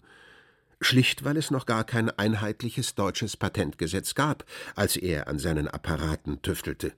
Schlicht, 0.80 1.24
weil 1.24 1.36
es 1.36 1.50
noch 1.50 1.66
gar 1.66 1.84
kein 1.84 2.10
einheitliches 2.10 2.94
deutsches 2.94 3.36
Patentgesetz 3.36 4.14
gab, 4.14 4.44
als 4.74 4.96
er 4.96 5.28
an 5.28 5.38
seinen 5.38 5.68
Apparaten 5.68 6.42
tüftelte. 6.42 6.94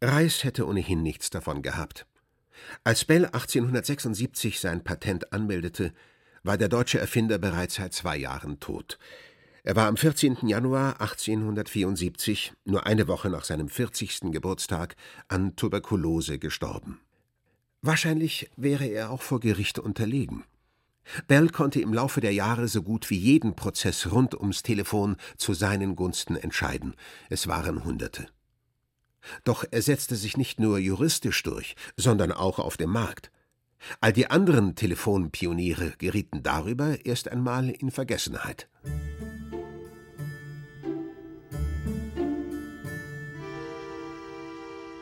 Reis 0.00 0.44
hätte 0.44 0.66
ohnehin 0.66 1.02
nichts 1.02 1.28
davon 1.30 1.62
gehabt. 1.62 2.06
Als 2.84 3.04
Bell 3.04 3.26
1876 3.26 4.60
sein 4.60 4.82
Patent 4.82 5.32
anmeldete, 5.32 5.92
war 6.48 6.56
der 6.56 6.70
deutsche 6.70 6.98
Erfinder 6.98 7.36
bereits 7.36 7.74
seit 7.74 7.92
zwei 7.92 8.16
Jahren 8.16 8.58
tot. 8.58 8.98
Er 9.64 9.76
war 9.76 9.86
am 9.86 9.98
14. 9.98 10.48
Januar 10.48 10.98
1874, 10.98 12.54
nur 12.64 12.86
eine 12.86 13.06
Woche 13.06 13.28
nach 13.28 13.44
seinem 13.44 13.68
40. 13.68 14.32
Geburtstag, 14.32 14.96
an 15.28 15.56
Tuberkulose 15.56 16.38
gestorben. 16.38 17.02
Wahrscheinlich 17.82 18.50
wäre 18.56 18.86
er 18.86 19.10
auch 19.10 19.20
vor 19.20 19.40
Gericht 19.40 19.78
unterlegen. 19.78 20.44
Bell 21.26 21.50
konnte 21.50 21.82
im 21.82 21.92
Laufe 21.92 22.22
der 22.22 22.32
Jahre 22.32 22.66
so 22.66 22.82
gut 22.82 23.10
wie 23.10 23.18
jeden 23.18 23.54
Prozess 23.54 24.10
rund 24.10 24.34
ums 24.34 24.62
Telefon 24.62 25.16
zu 25.36 25.52
seinen 25.52 25.96
Gunsten 25.96 26.34
entscheiden. 26.34 26.94
Es 27.28 27.46
waren 27.46 27.84
Hunderte. 27.84 28.26
Doch 29.44 29.66
er 29.70 29.82
setzte 29.82 30.16
sich 30.16 30.38
nicht 30.38 30.60
nur 30.60 30.78
juristisch 30.78 31.42
durch, 31.42 31.76
sondern 31.98 32.32
auch 32.32 32.58
auf 32.58 32.78
dem 32.78 32.88
Markt. 32.90 33.30
All 34.00 34.12
die 34.12 34.30
anderen 34.30 34.74
Telefonpioniere 34.74 35.94
gerieten 35.98 36.42
darüber 36.42 37.04
erst 37.04 37.30
einmal 37.30 37.70
in 37.70 37.90
Vergessenheit. 37.90 38.68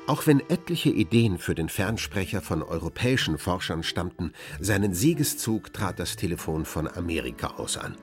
Auch 0.06 0.28
wenn 0.28 0.38
etliche 0.48 0.90
Ideen 0.90 1.38
für 1.38 1.56
den 1.56 1.68
Fernsprecher 1.68 2.40
von 2.40 2.62
europäischen 2.62 3.38
Forschern 3.38 3.82
stammten, 3.82 4.32
seinen 4.60 4.94
Siegeszug 4.94 5.72
trat 5.72 5.98
das 5.98 6.14
Telefon 6.14 6.64
von 6.64 6.86
Amerika 6.86 7.54
aus 7.56 7.76
an. 7.76 7.96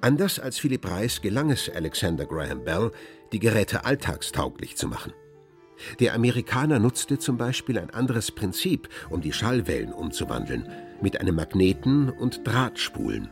Anders 0.00 0.40
als 0.40 0.58
Philipp 0.58 0.88
Reis 0.88 1.22
gelang 1.22 1.50
es 1.50 1.70
Alexander 1.70 2.26
Graham 2.26 2.64
Bell, 2.64 2.90
die 3.32 3.38
Geräte 3.38 3.84
alltagstauglich 3.84 4.76
zu 4.76 4.88
machen. 4.88 5.12
Der 6.00 6.14
Amerikaner 6.14 6.78
nutzte 6.78 7.18
zum 7.18 7.36
Beispiel 7.36 7.78
ein 7.78 7.90
anderes 7.90 8.30
Prinzip, 8.30 8.88
um 9.10 9.20
die 9.20 9.32
Schallwellen 9.32 9.92
umzuwandeln, 9.92 10.68
mit 11.00 11.20
einem 11.20 11.36
Magneten 11.36 12.10
und 12.10 12.46
Drahtspulen. 12.46 13.28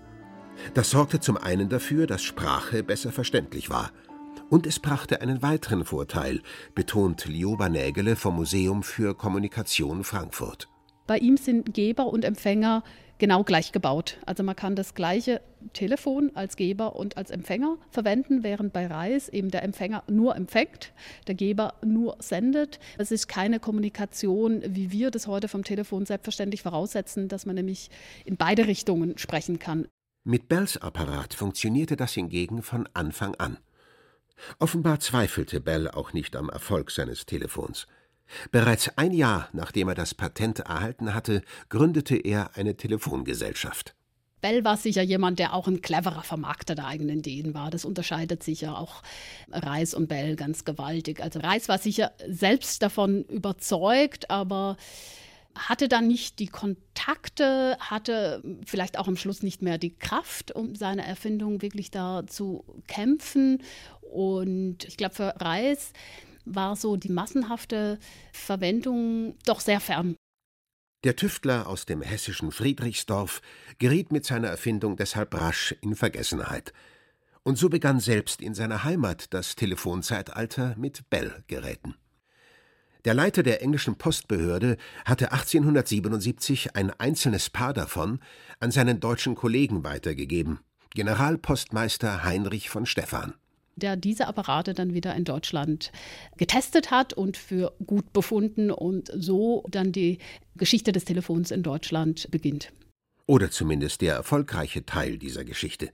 Das 0.75 0.91
sorgte 0.91 1.21
zum 1.21 1.37
einen 1.37 1.69
dafür, 1.69 2.07
dass 2.07 2.23
Sprache 2.23 2.83
besser 2.83 3.13
verständlich 3.13 3.71
war. 3.71 3.93
Und 4.49 4.67
es 4.67 4.81
brachte 4.81 5.21
einen 5.21 5.43
weiteren 5.43 5.85
Vorteil, 5.85 6.43
betont 6.75 7.27
Lioba 7.27 7.69
Nägele 7.69 8.17
vom 8.17 8.37
Museum 8.37 8.83
für 8.83 9.15
Kommunikation 9.15 10.03
Frankfurt. 10.03 10.69
Bei 11.07 11.19
ihm 11.19 11.37
sind 11.37 11.73
Geber 11.73 12.07
und 12.07 12.25
Empfänger 12.25 12.83
genau 13.21 13.45
gleich 13.45 13.71
gebaut. 13.71 14.17
Also 14.27 14.43
man 14.43 14.57
kann 14.57 14.75
das 14.75 14.95
gleiche 14.95 15.41
Telefon 15.73 16.33
als 16.35 16.57
Geber 16.57 16.97
und 16.97 17.17
als 17.17 17.31
Empfänger 17.31 17.79
verwenden, 17.91 18.43
während 18.43 18.73
bei 18.73 18.89
Reis 18.89 19.29
eben 19.29 19.53
der 19.53 19.63
Empfänger 19.63 20.03
nur 20.09 20.35
empfängt, 20.35 20.93
der 21.29 21.37
Geber 21.37 21.75
nur 21.85 22.17
sendet. 22.19 22.81
Es 22.99 23.13
ist 23.13 23.29
keine 23.29 23.61
Kommunikation, 23.61 24.63
wie 24.67 24.91
wir 24.91 25.13
das 25.13 25.29
heute 25.29 25.47
vom 25.47 25.63
Telefon 25.63 26.07
selbstverständlich 26.07 26.63
voraussetzen, 26.63 27.29
dass 27.29 27.47
man 27.47 27.55
nämlich 27.55 27.91
in 28.25 28.37
beide 28.37 28.67
Richtungen 28.67 29.17
sprechen 29.19 29.61
kann. 29.61 29.87
Mit 30.25 30.49
Bells 30.49 30.77
Apparat 30.77 31.35
funktionierte 31.35 31.97
das 31.97 32.15
hingegen 32.15 32.63
von 32.63 32.89
Anfang 32.93 33.35
an. 33.37 33.59
Offenbar 34.59 35.01
zweifelte 35.01 35.61
Bell 35.61 35.89
auch 35.89 36.13
nicht 36.13 36.35
am 36.35 36.49
Erfolg 36.49 36.91
seines 36.91 37.27
Telefons. 37.27 37.87
Bereits 38.51 38.91
ein 38.97 39.13
Jahr 39.13 39.49
nachdem 39.53 39.89
er 39.89 39.95
das 39.95 40.15
Patent 40.15 40.61
erhalten 40.61 41.15
hatte, 41.15 41.43
gründete 41.69 42.17
er 42.17 42.57
eine 42.57 42.77
Telefongesellschaft. 42.77 43.95
Bell 44.41 44.65
war 44.65 44.77
sicher 44.77 45.03
jemand, 45.03 45.39
der 45.39 45.53
auch 45.53 45.69
ein 45.69 45.83
cleverer 45.83 46.23
Vermarkter 46.23 46.75
der 46.75 46.87
eigenen 46.87 47.19
Ideen 47.19 47.53
war. 47.53 47.71
Das 47.71 47.85
unterscheidet 47.85 48.43
sicher 48.43 48.79
auch 48.79 49.03
Reis 49.51 49.93
und 49.93 50.09
Bell 50.09 50.35
ganz 50.37 50.65
gewaltig. 50.65 51.23
Also 51.23 51.41
Reis 51.41 51.69
war 51.69 51.79
sicher 51.79 52.13
selbst 52.27 52.83
davon 52.83 53.25
überzeugt, 53.25 54.31
aber 54.31 54.77
hatte 55.55 55.89
dann 55.89 56.07
nicht 56.07 56.39
die 56.39 56.47
Kontakte, 56.47 57.77
hatte 57.81 58.43
vielleicht 58.65 58.99
auch 58.99 59.09
am 59.09 59.17
Schluss 59.17 59.43
nicht 59.43 59.63
mehr 59.63 59.79
die 59.79 59.95
Kraft, 59.95 60.53
um 60.53 60.75
seine 60.75 61.05
Erfindung 61.05 61.61
wirklich 61.61 61.91
da 61.91 62.27
zu 62.27 62.65
kämpfen. 62.87 63.63
Und 64.01 64.85
ich 64.85 64.97
glaube, 64.97 65.15
für 65.15 65.35
Reis 65.39 65.93
war 66.55 66.77
so 66.77 66.97
die 66.97 67.11
massenhafte 67.11 67.99
Verwendung 68.33 69.37
doch 69.45 69.61
sehr 69.61 69.81
fern. 69.81 70.17
Der 71.03 71.17
Tüftler 71.17 71.67
aus 71.67 71.87
dem 71.87 72.03
hessischen 72.03 72.53
Friedrichsdorf 72.53 73.41
geriet 73.79 74.13
mit 74.13 74.27
seiner 74.27 74.49
Erfindung 74.49 74.97
deshalb 74.97 75.35
rasch 75.35 75.75
in 75.81 75.97
Vergessenheit. 75.97 76.75
Und 77.43 77.57
so 77.57 77.71
begann 77.71 78.01
selbst 78.01 78.43
in 78.43 78.55
seiner 78.55 78.85
Heimat 78.85 79.33
das 79.33 79.57
Telefonzeitalter 79.57 80.75
mit 80.77 81.09
Bell-Geräten. 81.09 81.95
Der 83.07 83.15
Leiter 83.15 83.43
der 83.43 83.63
englischen 83.63 83.97
Postbehörde 83.97 84.77
hatte 85.07 85.33
1877 85.33 86.77
ein 86.77 86.91
einzelnes 86.91 87.49
Paar 87.49 87.73
davon 87.73 88.21
an 88.59 88.71
seinen 88.71 89.01
deutschen 89.01 89.35
Kollegen 89.35 89.85
weitergegeben, 89.85 90.61
Generalpostmeister 90.91 92.25
Heinrich 92.25 92.69
von 92.69 92.85
Stephan 92.85 93.33
der 93.77 93.97
diese 93.97 94.27
Apparate 94.27 94.75
dann 94.75 94.95
wieder 94.95 95.15
in 95.15 95.25
Deutschland 95.25 95.93
getestet 96.37 96.91
hat 96.91 97.13
und 97.13 97.37
für 97.37 97.73
gut 97.87 98.13
befunden 98.13 98.71
und 98.71 99.11
so 99.15 99.65
dann 99.71 99.93
die 99.93 100.19
Geschichte 100.57 100.93
des 100.93 101.05
Telefons 101.05 101.51
in 101.51 101.63
Deutschland 101.63 102.31
beginnt. 102.31 102.73
Oder 103.27 103.51
zumindest 103.51 104.01
der 104.01 104.15
erfolgreiche 104.15 104.85
Teil 104.85 105.17
dieser 105.17 105.45
Geschichte. 105.45 105.91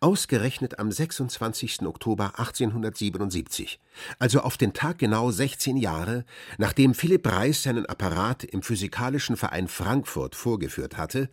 Ausgerechnet 0.00 0.78
am 0.78 0.90
26. 0.90 1.82
Oktober 1.82 2.38
1877, 2.38 3.80
also 4.18 4.40
auf 4.40 4.56
den 4.56 4.72
Tag 4.72 4.98
genau 4.98 5.30
16 5.30 5.76
Jahre, 5.76 6.24
nachdem 6.58 6.94
Philipp 6.94 7.26
Reis 7.26 7.62
seinen 7.62 7.86
Apparat 7.86 8.44
im 8.44 8.62
Physikalischen 8.62 9.36
Verein 9.36 9.68
Frankfurt 9.68 10.34
vorgeführt 10.34 10.96
hatte, 10.96 11.30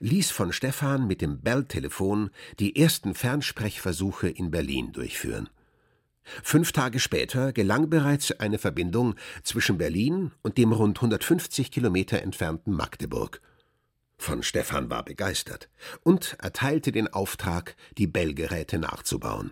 ließ 0.00 0.30
von 0.30 0.52
Stephan 0.52 1.06
mit 1.06 1.20
dem 1.20 1.40
Bell-Telefon 1.40 2.30
die 2.58 2.76
ersten 2.76 3.14
Fernsprechversuche 3.14 4.28
in 4.28 4.50
Berlin 4.50 4.92
durchführen. 4.92 5.48
Fünf 6.42 6.72
Tage 6.72 7.00
später 7.00 7.52
gelang 7.52 7.90
bereits 7.90 8.32
eine 8.40 8.58
Verbindung 8.58 9.14
zwischen 9.42 9.78
Berlin 9.78 10.32
und 10.42 10.56
dem 10.56 10.72
rund 10.72 10.98
150 10.98 11.70
Kilometer 11.70 12.22
entfernten 12.22 12.72
Magdeburg. 12.72 13.40
Von 14.24 14.42
Stephan 14.42 14.88
war 14.88 15.04
begeistert 15.04 15.68
und 16.02 16.38
erteilte 16.40 16.92
den 16.92 17.08
Auftrag, 17.12 17.76
die 17.98 18.06
Bellgeräte 18.06 18.78
nachzubauen. 18.78 19.50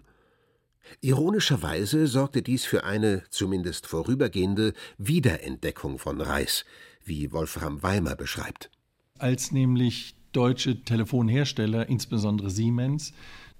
Ironischerweise 1.02 2.06
sorgte 2.06 2.40
dies 2.40 2.64
für 2.64 2.82
eine, 2.82 3.22
zumindest 3.28 3.86
vorübergehende, 3.86 4.72
Wiederentdeckung 4.96 5.98
von 5.98 6.22
Reis, 6.22 6.64
wie 7.04 7.32
Wolfram 7.32 7.82
Weimer 7.82 8.16
beschreibt. 8.16 8.70
Als 9.18 9.52
nämlich 9.52 10.16
deutsche 10.32 10.82
Telefonhersteller, 10.82 11.90
insbesondere 11.90 12.48
Siemens, 12.48 13.12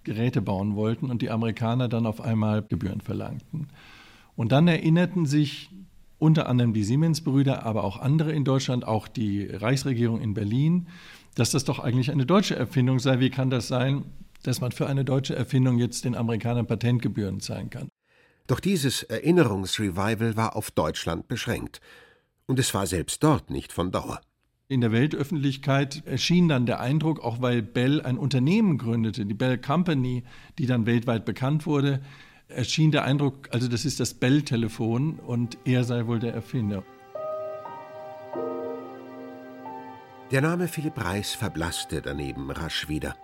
Geräte 0.05 0.41
bauen 0.41 0.77
wollten 0.77 1.11
und 1.11 1.21
die 1.21 1.29
Amerikaner 1.29 1.91
dann 1.91 2.07
auf 2.07 2.23
einmal 2.23 2.63
Gebühren 2.63 3.03
verlangten. 3.03 3.69
Und 4.35 4.51
dann 4.51 4.67
erinnerten 4.67 5.27
sich 5.27 5.69
unter 6.23 6.49
anderem 6.49 6.73
die 6.73 6.85
Siemens-Brüder, 6.85 7.67
aber 7.67 7.83
auch 7.83 7.99
andere 7.99 8.33
in 8.33 8.45
Deutschland, 8.45 8.87
auch 8.87 9.09
die 9.09 9.45
Reichsregierung 9.45 10.21
in 10.21 10.35
Berlin, 10.35 10.87
dass 11.35 11.51
das 11.51 11.65
doch 11.65 11.81
eigentlich 11.81 12.13
eine 12.13 12.27
deutsche 12.27 12.55
Erfindung 12.55 13.01
sei. 13.01 13.19
Wie 13.19 13.31
kann 13.31 13.51
das 13.51 13.67
sein, 13.67 14.05
dass 14.45 14.61
man 14.61 14.71
für 14.71 14.87
eine 14.87 15.05
deutsche 15.05 15.35
Erfindung 15.35 15.79
jetzt 15.79 16.05
den 16.05 16.15
Amerikanern 16.15 16.67
Patentgebühren 16.67 17.41
zahlen 17.41 17.71
kann? 17.71 17.89
Doch 18.47 18.61
dieses 18.61 19.03
Erinnerungsrevival 19.03 20.37
war 20.37 20.55
auf 20.55 20.71
Deutschland 20.71 21.27
beschränkt. 21.27 21.81
Und 22.47 22.61
es 22.61 22.73
war 22.73 22.87
selbst 22.87 23.25
dort 23.25 23.51
nicht 23.51 23.73
von 23.73 23.91
Dauer. 23.91 24.21
In 24.69 24.81
der 24.81 24.93
Weltöffentlichkeit 24.93 26.07
erschien 26.07 26.49
dann 26.49 26.67
der 26.67 26.79
Eindruck, 26.79 27.23
auch 27.25 27.43
weil 27.43 27.63
Bell 27.63 28.01
ein 28.01 28.17
Unternehmen 28.17 28.79
gründete, 28.79 29.27
die 29.27 29.35
Bell 29.35 29.59
Company, 29.59 30.23
die 30.59 30.67
dann 30.67 30.87
weltweit 30.87 31.25
bekannt 31.25 31.67
wurde, 31.67 32.01
erschien 32.55 32.91
der 32.91 33.05
Eindruck, 33.05 33.49
also 33.51 33.69
das 33.69 33.85
ist 33.85 34.01
das 34.01 34.15
Bell-Telefon 34.15 35.19
und 35.19 35.59
er 35.65 35.85
sei 35.85 36.07
wohl 36.07 36.19
der 36.19 36.35
Erfinder. 36.35 36.83
Der 40.31 40.41
Name 40.41 40.67
Philipp 40.67 40.97
Reis 40.97 41.35
verblasste 41.35 42.01
daneben 42.01 42.51
rasch 42.51 42.89
wieder. 42.89 43.17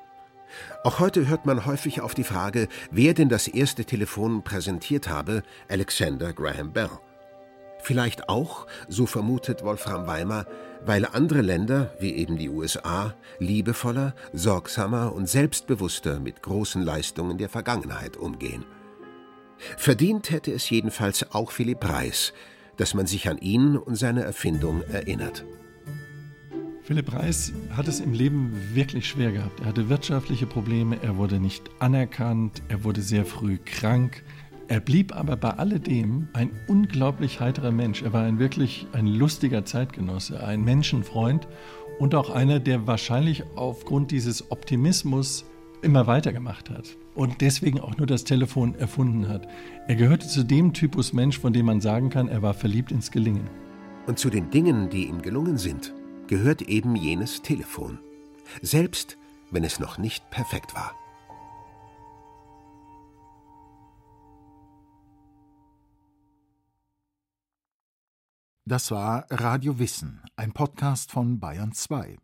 Auch 0.84 0.98
heute 0.98 1.26
hört 1.26 1.46
man 1.46 1.66
häufig 1.66 2.00
auf 2.00 2.14
die 2.14 2.24
Frage, 2.24 2.68
wer 2.90 3.14
denn 3.14 3.28
das 3.28 3.48
erste 3.48 3.84
Telefon 3.84 4.42
präsentiert 4.42 5.08
habe, 5.08 5.42
Alexander 5.68 6.32
Graham 6.32 6.72
Bell. 6.72 6.90
Vielleicht 7.80 8.28
auch, 8.28 8.66
so 8.88 9.06
vermutet 9.06 9.62
Wolfram 9.62 10.06
Weimer, 10.06 10.46
weil 10.84 11.06
andere 11.06 11.42
Länder, 11.42 11.94
wie 12.00 12.14
eben 12.14 12.36
die 12.36 12.48
USA, 12.48 13.14
liebevoller, 13.38 14.14
sorgsamer 14.32 15.12
und 15.14 15.28
selbstbewusster 15.28 16.20
mit 16.20 16.42
großen 16.42 16.82
Leistungen 16.82 17.38
der 17.38 17.48
Vergangenheit 17.48 18.16
umgehen. 18.16 18.64
Verdient 19.76 20.30
hätte 20.30 20.52
es 20.52 20.68
jedenfalls 20.70 21.34
auch 21.34 21.50
Philipp 21.50 21.84
Reis, 21.88 22.32
dass 22.76 22.94
man 22.94 23.06
sich 23.06 23.28
an 23.28 23.38
ihn 23.38 23.76
und 23.76 23.96
seine 23.96 24.22
Erfindung 24.22 24.82
erinnert. 24.82 25.44
Philipp 26.82 27.12
Reis 27.12 27.52
hat 27.76 27.86
es 27.86 28.00
im 28.00 28.14
Leben 28.14 28.50
wirklich 28.72 29.06
schwer 29.06 29.30
gehabt. 29.32 29.60
Er 29.60 29.66
hatte 29.66 29.90
wirtschaftliche 29.90 30.46
Probleme, 30.46 30.96
er 31.02 31.18
wurde 31.18 31.38
nicht 31.38 31.68
anerkannt, 31.80 32.62
er 32.68 32.82
wurde 32.82 33.02
sehr 33.02 33.26
früh 33.26 33.58
krank. 33.58 34.22
Er 34.68 34.80
blieb 34.80 35.14
aber 35.14 35.36
bei 35.36 35.50
alledem 35.50 36.28
ein 36.32 36.50
unglaublich 36.66 37.40
heiterer 37.40 37.72
Mensch. 37.72 38.02
Er 38.02 38.14
war 38.14 38.24
ein 38.24 38.38
wirklich 38.38 38.86
ein 38.92 39.06
lustiger 39.06 39.66
Zeitgenosse, 39.66 40.42
ein 40.42 40.64
Menschenfreund 40.64 41.46
und 41.98 42.14
auch 42.14 42.30
einer, 42.30 42.58
der 42.58 42.86
wahrscheinlich 42.86 43.44
aufgrund 43.54 44.10
dieses 44.10 44.50
Optimismus 44.50 45.44
immer 45.82 46.06
weitergemacht 46.06 46.70
hat 46.70 46.96
und 47.18 47.40
deswegen 47.40 47.80
auch 47.80 47.96
nur 47.96 48.06
das 48.06 48.22
Telefon 48.22 48.76
erfunden 48.76 49.26
hat. 49.28 49.48
Er 49.88 49.96
gehörte 49.96 50.28
zu 50.28 50.44
dem 50.44 50.72
Typus 50.72 51.12
Mensch, 51.12 51.36
von 51.36 51.52
dem 51.52 51.66
man 51.66 51.80
sagen 51.80 52.10
kann, 52.10 52.28
er 52.28 52.42
war 52.42 52.54
verliebt 52.54 52.92
ins 52.92 53.10
Gelingen. 53.10 53.50
Und 54.06 54.20
zu 54.20 54.30
den 54.30 54.50
Dingen, 54.50 54.88
die 54.88 55.08
ihm 55.08 55.20
gelungen 55.20 55.58
sind, 55.58 55.92
gehört 56.28 56.62
eben 56.62 56.94
jenes 56.94 57.42
Telefon, 57.42 57.98
selbst 58.62 59.18
wenn 59.50 59.64
es 59.64 59.80
noch 59.80 59.98
nicht 59.98 60.30
perfekt 60.30 60.76
war. 60.76 60.94
Das 68.64 68.92
war 68.92 69.26
Radio 69.28 69.80
Wissen, 69.80 70.22
ein 70.36 70.52
Podcast 70.52 71.10
von 71.10 71.40
Bayern 71.40 71.72
2. 71.72 72.16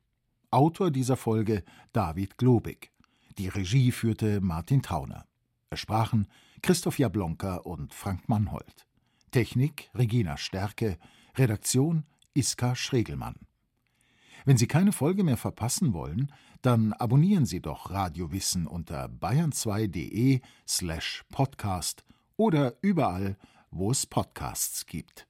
Autor 0.52 0.92
dieser 0.92 1.16
Folge 1.16 1.64
David 1.92 2.38
Globig. 2.38 2.93
Die 3.38 3.48
Regie 3.48 3.90
führte 3.90 4.40
Martin 4.40 4.82
Tauner. 4.82 5.26
Es 5.68 5.80
sprachen 5.80 6.28
Christoph 6.62 7.00
Jablonka 7.00 7.56
und 7.56 7.92
Frank 7.92 8.28
Mannhold. 8.28 8.86
Technik 9.32 9.90
Regina 9.92 10.36
Stärke, 10.36 10.98
Redaktion 11.36 12.04
Iska 12.34 12.76
Schregelmann. 12.76 13.34
Wenn 14.44 14.56
Sie 14.56 14.68
keine 14.68 14.92
Folge 14.92 15.24
mehr 15.24 15.36
verpassen 15.36 15.92
wollen, 15.94 16.30
dann 16.62 16.92
abonnieren 16.92 17.44
Sie 17.44 17.60
doch 17.60 17.90
Radio 17.90 18.30
Wissen 18.30 18.68
unter 18.68 19.06
bayern2.de 19.06 20.40
slash 20.68 21.24
podcast 21.30 22.04
oder 22.36 22.74
überall, 22.82 23.36
wo 23.70 23.90
es 23.90 24.06
Podcasts 24.06 24.86
gibt. 24.86 25.26